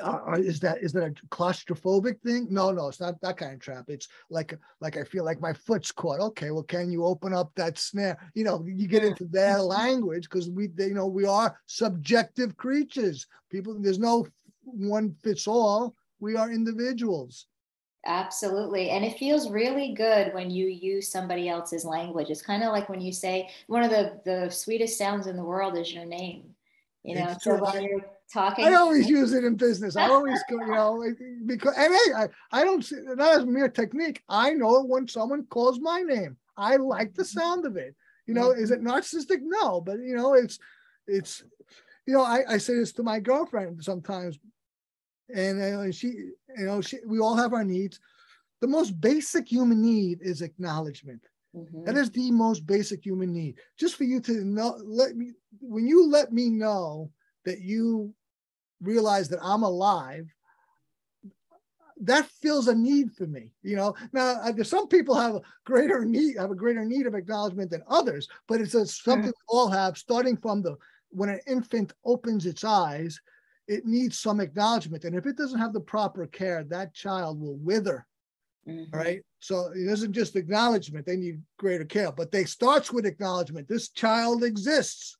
[0.00, 2.46] uh, uh is that is that a claustrophobic thing?
[2.50, 3.84] No, no, it's not that kind of trap.
[3.88, 6.20] It's like like I feel like my foot's caught.
[6.20, 8.18] Okay, well, can you open up that snare?
[8.34, 12.56] You know, you get into their language because we, they, you know, we are subjective
[12.56, 13.26] creatures.
[13.50, 14.26] People, there's no
[14.64, 15.94] one fits all.
[16.20, 17.46] We are individuals.
[18.04, 18.90] Absolutely.
[18.90, 22.30] And it feels really good when you use somebody else's language.
[22.30, 25.44] It's kind of like when you say one of the, the sweetest sounds in the
[25.44, 26.54] world is your name.
[27.04, 28.64] You know, so when you're talking.
[28.64, 29.96] I always use it in business.
[29.96, 31.04] I always go, you know,
[31.46, 34.22] because and hey, I, I don't see that as mere technique.
[34.28, 36.36] I know when someone calls my name.
[36.56, 37.96] I like the sound of it.
[38.26, 38.62] You know, mm-hmm.
[38.62, 39.40] is it narcissistic?
[39.42, 40.58] No, but you know, it's
[41.06, 41.42] it's
[42.06, 44.38] you know, I, I say this to my girlfriend sometimes
[45.34, 47.98] and uh, she, you know, she, we all have our needs.
[48.60, 51.20] the most basic human need is acknowledgment.
[51.54, 51.84] Mm-hmm.
[51.84, 53.58] That is the most basic human need.
[53.78, 57.10] Just for you to know, let me, when you let me know
[57.44, 58.14] that you
[58.80, 60.32] realize that I'm alive,
[62.02, 63.52] that fills a need for me.
[63.62, 67.70] You know, now some people have a greater need, have a greater need of acknowledgement
[67.70, 70.76] than others, but it's a, something we all have, starting from the
[71.10, 73.20] when an infant opens its eyes,
[73.72, 77.56] it needs some acknowledgement, and if it doesn't have the proper care, that child will
[77.56, 78.06] wither.
[78.68, 78.96] Mm-hmm.
[78.96, 79.22] Right.
[79.40, 83.68] So it isn't just acknowledgement, they need greater care, but they starts with acknowledgement.
[83.68, 85.16] This child exists.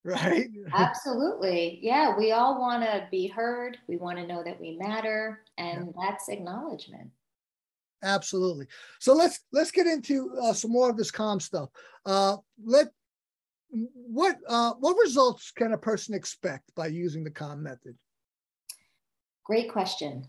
[0.04, 0.48] right?
[0.72, 1.78] Absolutely.
[1.82, 3.76] Yeah, we all want to be heard.
[3.86, 6.02] We want to know that we matter, and yeah.
[6.08, 7.10] that's acknowledgement.
[8.02, 8.66] Absolutely.
[8.98, 11.68] So let's let's get into uh, some more of this calm stuff.
[12.06, 12.88] Uh, let
[13.70, 17.96] what uh, what results can a person expect by using the calm method?
[19.44, 20.26] Great question.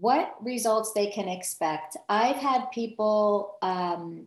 [0.00, 1.96] What results they can expect?
[2.08, 4.26] I've had people um,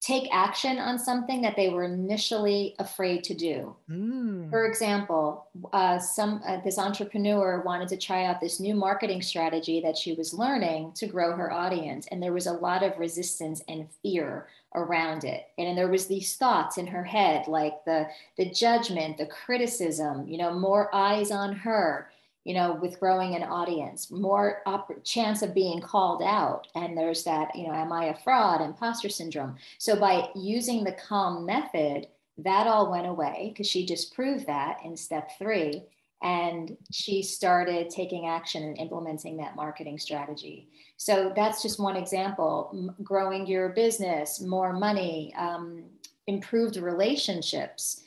[0.00, 3.74] take action on something that they were initially afraid to do.
[3.90, 4.50] Mm.
[4.50, 9.80] For example, uh, some uh, this entrepreneur wanted to try out this new marketing strategy
[9.80, 13.62] that she was learning to grow her audience, and there was a lot of resistance
[13.68, 15.48] and fear around it.
[15.56, 20.28] And, and there was these thoughts in her head, like the the judgment, the criticism,
[20.28, 22.10] you know, more eyes on her
[22.46, 26.68] you know, with growing an audience, more op- chance of being called out.
[26.76, 29.56] And there's that, you know, am I a fraud, imposter syndrome.
[29.78, 32.06] So by using the calm method,
[32.38, 35.82] that all went away because she just proved that in step three.
[36.22, 40.68] And she started taking action and implementing that marketing strategy.
[40.98, 42.70] So that's just one example.
[42.72, 45.82] M- growing your business, more money, um,
[46.28, 48.02] improved relationships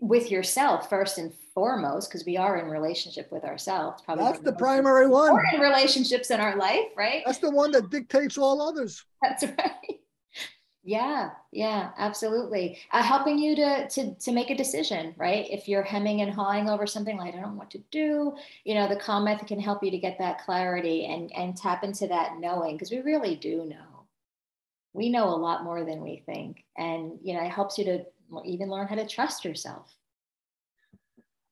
[0.00, 4.52] with yourself first and foremost because we are in relationship with ourselves probably that's the
[4.54, 5.38] primary one.
[5.52, 7.22] in relationships in our life right?
[7.26, 9.04] That's the one that dictates all others.
[9.20, 10.00] That's right.
[10.82, 12.78] Yeah yeah absolutely.
[12.92, 15.44] Uh, helping you to, to to make a decision right?
[15.50, 18.34] If you're hemming and hawing over something like i don't know what to do
[18.64, 21.84] you know the calm method can help you to get that clarity and and tap
[21.84, 24.06] into that knowing because we really do know.
[24.94, 28.06] We know a lot more than we think and you know it helps you to
[28.46, 29.94] even learn how to trust yourself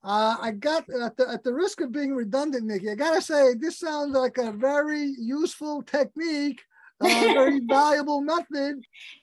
[0.04, 2.90] uh, I got at the, at the risk of being redundant, Nikki.
[2.90, 6.60] I gotta say this sounds like a very useful technique,
[7.02, 8.80] a very valuable method.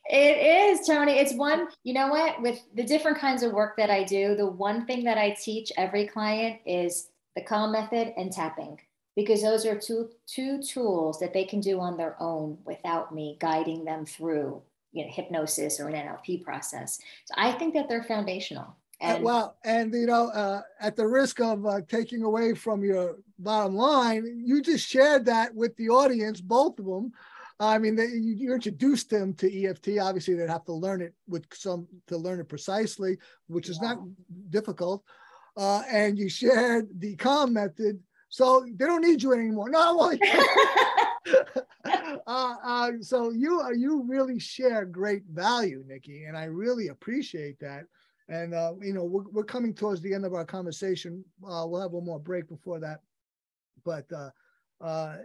[0.09, 1.13] It is, Tony.
[1.13, 1.67] It's one.
[1.83, 2.41] You know what?
[2.41, 5.71] With the different kinds of work that I do, the one thing that I teach
[5.77, 8.79] every client is the calm method and tapping
[9.15, 13.37] because those are two two tools that they can do on their own without me
[13.39, 14.61] guiding them through
[14.91, 16.99] you know hypnosis or an NLP process.
[17.25, 18.75] So I think that they're foundational.
[19.01, 22.83] Uh, and, well, and you know, uh, at the risk of uh, taking away from
[22.83, 27.11] your bottom line, you just shared that with the audience, both of them.
[27.59, 29.99] I mean, they, you, you, introduced them to EFT.
[30.01, 33.17] Obviously, they'd have to learn it with some to learn it precisely,
[33.47, 33.99] which is not
[34.49, 35.03] difficult.
[35.55, 39.69] Uh, and you shared the calm method, so they don't need you anymore.
[39.69, 40.17] No, well,
[42.27, 47.85] uh, uh, so you you really share great value, Nikki, and I really appreciate that.
[48.27, 51.23] And, uh, you know, we're, we're coming towards the end of our conversation.
[51.43, 52.99] Uh, we'll have one more break before that.
[53.83, 54.29] But uh,
[54.83, 55.17] uh,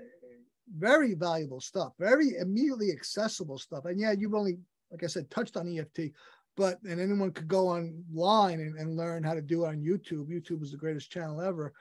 [0.77, 3.87] very valuable stuff, very immediately accessible stuff.
[3.87, 4.59] And yeah, you've only,
[4.91, 6.13] like I said, touched on EFT,
[6.57, 10.29] but and anyone could go online and, and learn how to do it on YouTube.
[10.29, 11.73] YouTube is the greatest channel ever.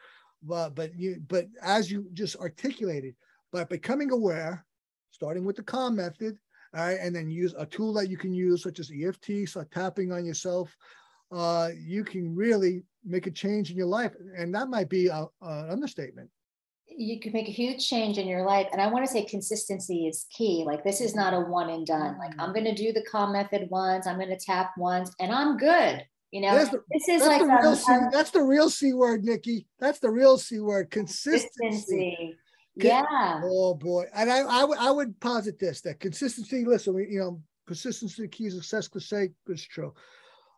[0.41, 3.15] But but you but as you just articulated,
[3.51, 4.65] by becoming aware,
[5.11, 6.37] starting with the calm method,
[6.73, 9.63] all right, and then use a tool that you can use, such as EFT, so
[9.71, 10.75] tapping on yourself,
[11.31, 14.13] uh, you can really make a change in your life.
[14.37, 16.29] And that might be an understatement.
[16.87, 18.67] You can make a huge change in your life.
[18.71, 20.63] And I want to say consistency is key.
[20.65, 22.17] Like, this is not a one and done.
[22.17, 25.31] Like, I'm going to do the calm method once, I'm going to tap once, and
[25.31, 26.03] I'm good.
[26.31, 29.65] You know, the, this is like the real C, that's the real C word, Nikki.
[29.79, 31.49] That's the real C word consistency.
[31.59, 32.37] consistency.
[32.75, 33.41] Yeah.
[33.43, 34.05] Oh boy.
[34.13, 38.53] And I, I, I would posit this that consistency, listen, we, you know, consistency keys
[38.53, 39.93] success cliche is true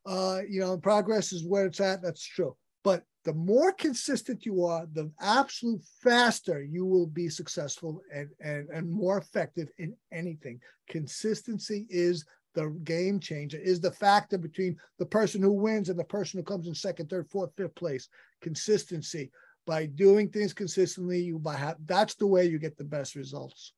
[0.06, 2.02] uh, you know, progress is where it's at.
[2.02, 2.56] That's true.
[2.84, 8.68] But the more consistent you are, the absolute faster you will be successful and, and,
[8.70, 10.60] and more effective in anything.
[10.88, 16.04] Consistency is the game changer, is the factor between the person who wins and the
[16.04, 18.10] person who comes in second, third, fourth, fifth place.
[18.42, 19.32] Consistency.
[19.68, 23.74] By doing things consistently, you by have that's the way you get the best results.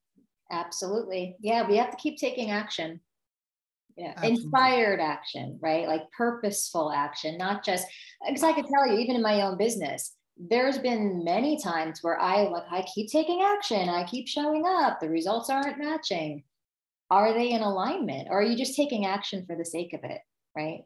[0.49, 1.36] Absolutely.
[1.41, 3.01] Yeah, we have to keep taking action
[3.98, 7.88] yeah inspired action right like purposeful action not just
[8.28, 12.20] because i can tell you even in my own business there's been many times where
[12.20, 16.44] I like I keep taking action, I keep showing up, the results aren't matching.
[17.10, 20.22] Are they in alignment, or are you just taking action for the sake of it,
[20.56, 20.84] right?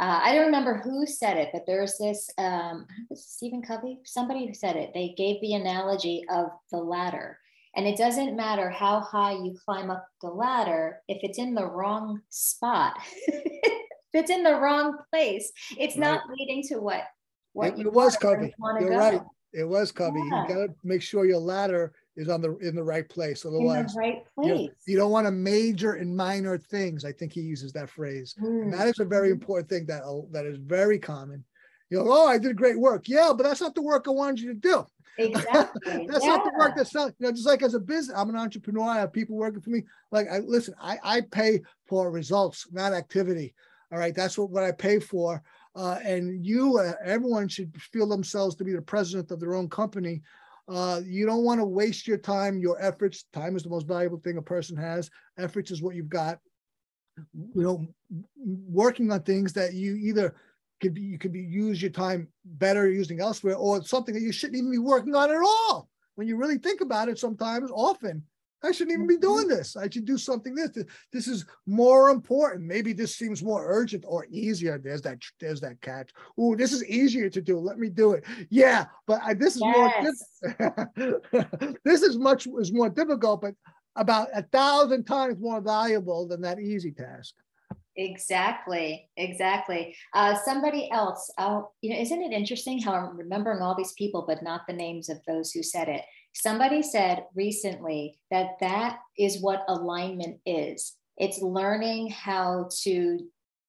[0.00, 4.54] Uh, I don't remember who said it, but there's this um, Stephen Covey, somebody who
[4.54, 4.92] said it.
[4.94, 7.38] They gave the analogy of the ladder,
[7.74, 11.66] and it doesn't matter how high you climb up the ladder if it's in the
[11.66, 12.98] wrong spot.
[13.26, 13.72] if
[14.12, 16.00] it's in the wrong place, it's right.
[16.00, 17.04] not leading to what
[17.52, 18.54] what it, it was Covey.
[18.80, 18.96] You're go.
[18.96, 19.22] right.
[19.52, 20.20] It was Covey.
[20.30, 20.42] Yeah.
[20.42, 23.44] You got to make sure your ladder is on the in the right place.
[23.44, 24.48] Otherwise, right place.
[24.48, 27.04] You, you, don't want to major in minor things.
[27.04, 28.34] I think he uses that phrase.
[28.42, 28.76] Mm.
[28.76, 30.02] that is a very important thing that
[30.32, 31.44] that is very common.
[31.90, 33.06] You know, oh, I did great work.
[33.06, 34.86] Yeah, but that's not the work I wanted you to do.
[35.18, 36.06] Exactly.
[36.10, 36.36] that's yeah.
[36.36, 38.88] not the work that's not, you know, just like as a business, I'm an entrepreneur.
[38.88, 39.84] I have people working for me.
[40.10, 43.54] Like I listen, I, I pay for results, not activity.
[43.92, 44.14] All right.
[44.14, 45.42] That's what, what I pay for.
[45.74, 49.68] Uh, and you, uh, everyone should feel themselves to be the president of their own
[49.68, 50.22] company.
[50.68, 53.24] Uh, you don't want to waste your time, your efforts.
[53.32, 55.10] Time is the most valuable thing a person has.
[55.38, 56.38] Efforts is what you've got.
[57.54, 57.86] You know,
[58.36, 60.34] working on things that you either
[60.82, 64.32] could be, you could be use your time better using elsewhere, or something that you
[64.32, 65.88] shouldn't even be working on at all.
[66.16, 68.24] When you really think about it, sometimes, often,
[68.64, 69.22] I shouldn't even be mm-hmm.
[69.22, 69.76] doing this.
[69.76, 70.70] I should do something this.
[71.12, 72.64] This is more important.
[72.64, 74.78] Maybe this seems more urgent or easier.
[74.78, 75.18] There's that.
[75.40, 76.10] There's that catch.
[76.38, 77.58] Oh, this is easier to do.
[77.58, 78.24] Let me do it.
[78.50, 80.22] Yeah, but I, this is yes.
[80.58, 80.90] more.
[81.84, 83.54] this is much is more difficult, but
[83.96, 87.34] about a thousand times more valuable than that easy task.
[87.96, 89.94] Exactly, exactly.
[90.14, 94.24] Uh, somebody else, uh, you know, isn't it interesting how I'm remembering all these people,
[94.26, 96.02] but not the names of those who said it?
[96.34, 100.94] Somebody said recently that that is what alignment is.
[101.18, 103.18] It's learning how to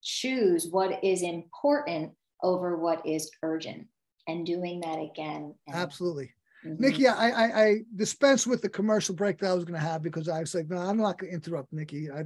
[0.02, 3.88] choose what is important over what is urgent
[4.28, 5.54] and doing that again.
[5.68, 6.32] And, Absolutely.
[6.66, 6.82] Mm-hmm.
[6.82, 10.02] Nikki, I, I, I dispense with the commercial break that I was going to have
[10.02, 12.10] because I was like, no, I'm not going to interrupt Nikki.
[12.10, 12.24] I,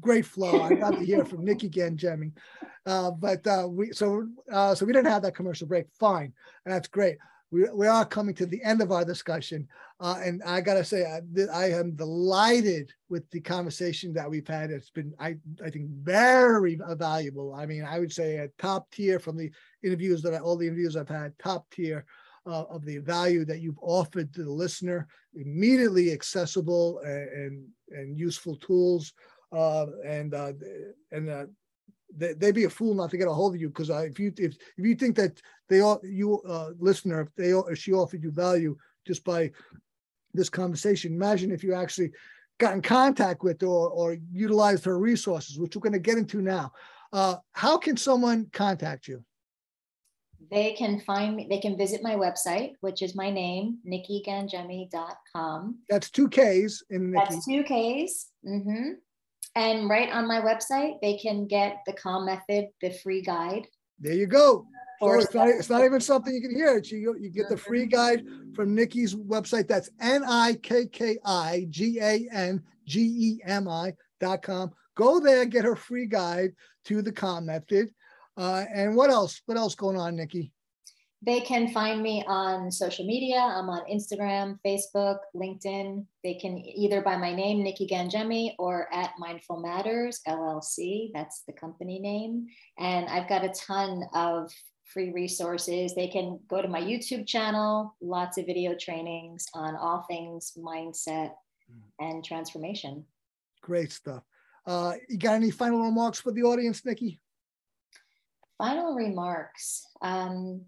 [0.00, 0.62] great flow.
[0.62, 2.32] I'd love to hear from Nikki Gangemi.
[2.86, 5.86] Uh, but uh, we so uh, so we didn't have that commercial break.
[5.98, 6.32] Fine,
[6.64, 7.18] and that's great
[7.50, 9.68] we, we are coming to the end of our discussion.
[10.00, 11.20] Uh, and I got to say, I,
[11.52, 14.70] I, am delighted with the conversation that we've had.
[14.70, 17.54] It's been, I, I think, very valuable.
[17.54, 19.50] I mean, I would say a top tier from the
[19.82, 22.04] interviews that I, all the interviews I've had, top tier
[22.46, 28.18] uh, of the value that you've offered to the listener, immediately accessible and, and, and
[28.18, 29.12] useful tools.
[29.50, 30.52] Uh, and uh,
[31.10, 31.46] and uh,
[32.16, 34.32] they, would be a fool not to get a hold of you because if you
[34.36, 38.22] if, if you think that they all you uh, listener if they if she offered
[38.22, 38.76] you value
[39.06, 39.50] just by
[40.34, 42.10] this conversation imagine if you actually
[42.58, 46.40] got in contact with or or utilized her resources which we're going to get into
[46.42, 46.70] now
[47.12, 49.22] uh, how can someone contact you
[50.50, 56.10] they can find me they can visit my website which is my name nikkigangemi.com that's
[56.10, 57.24] two k's in Nikki.
[57.24, 58.90] that's two k's mm-hmm.
[59.58, 63.66] And right on my website, they can get the calm method, the free guide.
[63.98, 64.68] There you go.
[65.00, 66.76] So it's not, it's not even something you can hear.
[66.76, 69.66] It's you, you get the free guide from Nikki's website.
[69.66, 74.70] That's N I K K I G A N G E M I dot com.
[74.94, 76.50] Go there, get her free guide
[76.84, 77.90] to the calm method.
[78.36, 79.42] Uh, and what else?
[79.46, 80.52] What else going on, Nikki?
[81.20, 83.38] They can find me on social media.
[83.38, 86.06] I'm on Instagram, Facebook, LinkedIn.
[86.22, 91.10] They can either by my name, Nikki Gangemi, or at Mindful Matters LLC.
[91.12, 92.46] That's the company name.
[92.78, 94.52] And I've got a ton of
[94.84, 95.94] free resources.
[95.94, 101.32] They can go to my YouTube channel, lots of video trainings on all things mindset
[101.98, 103.04] and transformation.
[103.60, 104.22] Great stuff.
[104.66, 107.20] Uh, you got any final remarks for the audience, Nikki?
[108.58, 109.84] Final remarks.
[110.00, 110.62] Um,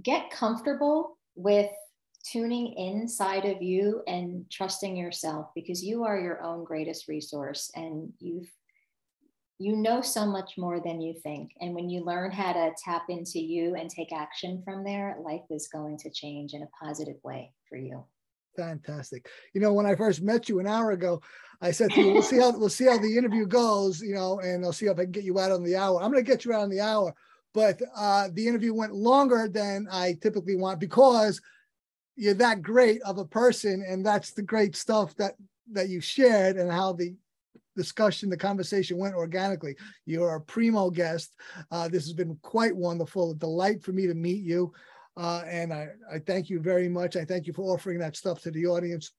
[0.00, 1.70] get comfortable with
[2.24, 8.12] tuning inside of you and trusting yourself because you are your own greatest resource and
[8.20, 8.48] you've
[9.58, 11.52] you know so much more than you think.
[11.60, 15.42] And when you learn how to tap into you and take action from there life
[15.50, 18.04] is going to change in a positive way for you.
[18.56, 19.28] Fantastic.
[19.54, 21.22] You know when i first met you an hour ago
[21.60, 24.40] i said to you we'll see how we'll see how the interview goes you know
[24.40, 26.02] and i'll see if i can get you out on the hour.
[26.02, 27.14] I'm going to get you out on the hour
[27.54, 31.40] but uh, the interview went longer than I typically want because
[32.16, 35.34] you're that great of a person, and that's the great stuff that
[35.72, 37.14] that you shared and how the
[37.76, 39.76] discussion, the conversation went organically.
[40.04, 41.34] You're a primo guest.
[41.70, 43.30] Uh, this has been quite wonderful.
[43.30, 44.72] A delight for me to meet you.
[45.16, 47.16] Uh, and I, I thank you very much.
[47.16, 49.12] I thank you for offering that stuff to the audience.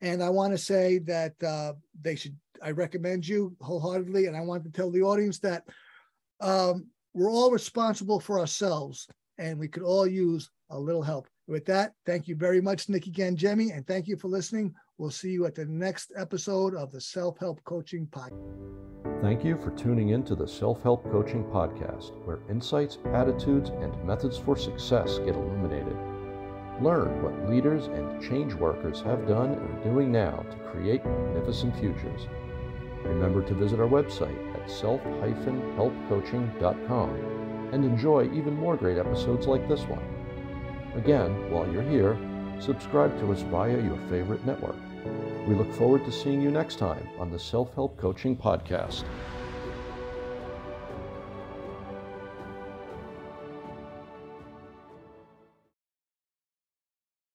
[0.00, 4.26] And I want to say that uh, they should, I recommend you wholeheartedly.
[4.26, 5.64] And I want to tell the audience that
[6.40, 9.08] um, we're all responsible for ourselves.
[9.38, 11.28] and we could all use a little help.
[11.46, 14.74] With that, thank you very much, Nikki Gangemi, and thank you for listening.
[14.96, 19.20] We'll see you at the next episode of the Self Help Coaching Podcast.
[19.20, 23.92] Thank you for tuning in to the Self Help Coaching Podcast, where insights, attitudes, and
[24.04, 25.96] methods for success get illuminated.
[26.80, 31.74] Learn what leaders and change workers have done and are doing now to create magnificent
[31.78, 32.22] futures.
[33.08, 37.36] Remember to visit our website at self-helpcoaching.com
[37.72, 40.02] and enjoy even more great episodes like this one.
[40.94, 42.18] Again, while you're here,
[42.58, 44.76] subscribe to us via your favorite network.
[45.46, 49.04] We look forward to seeing you next time on the Self Help Coaching Podcast.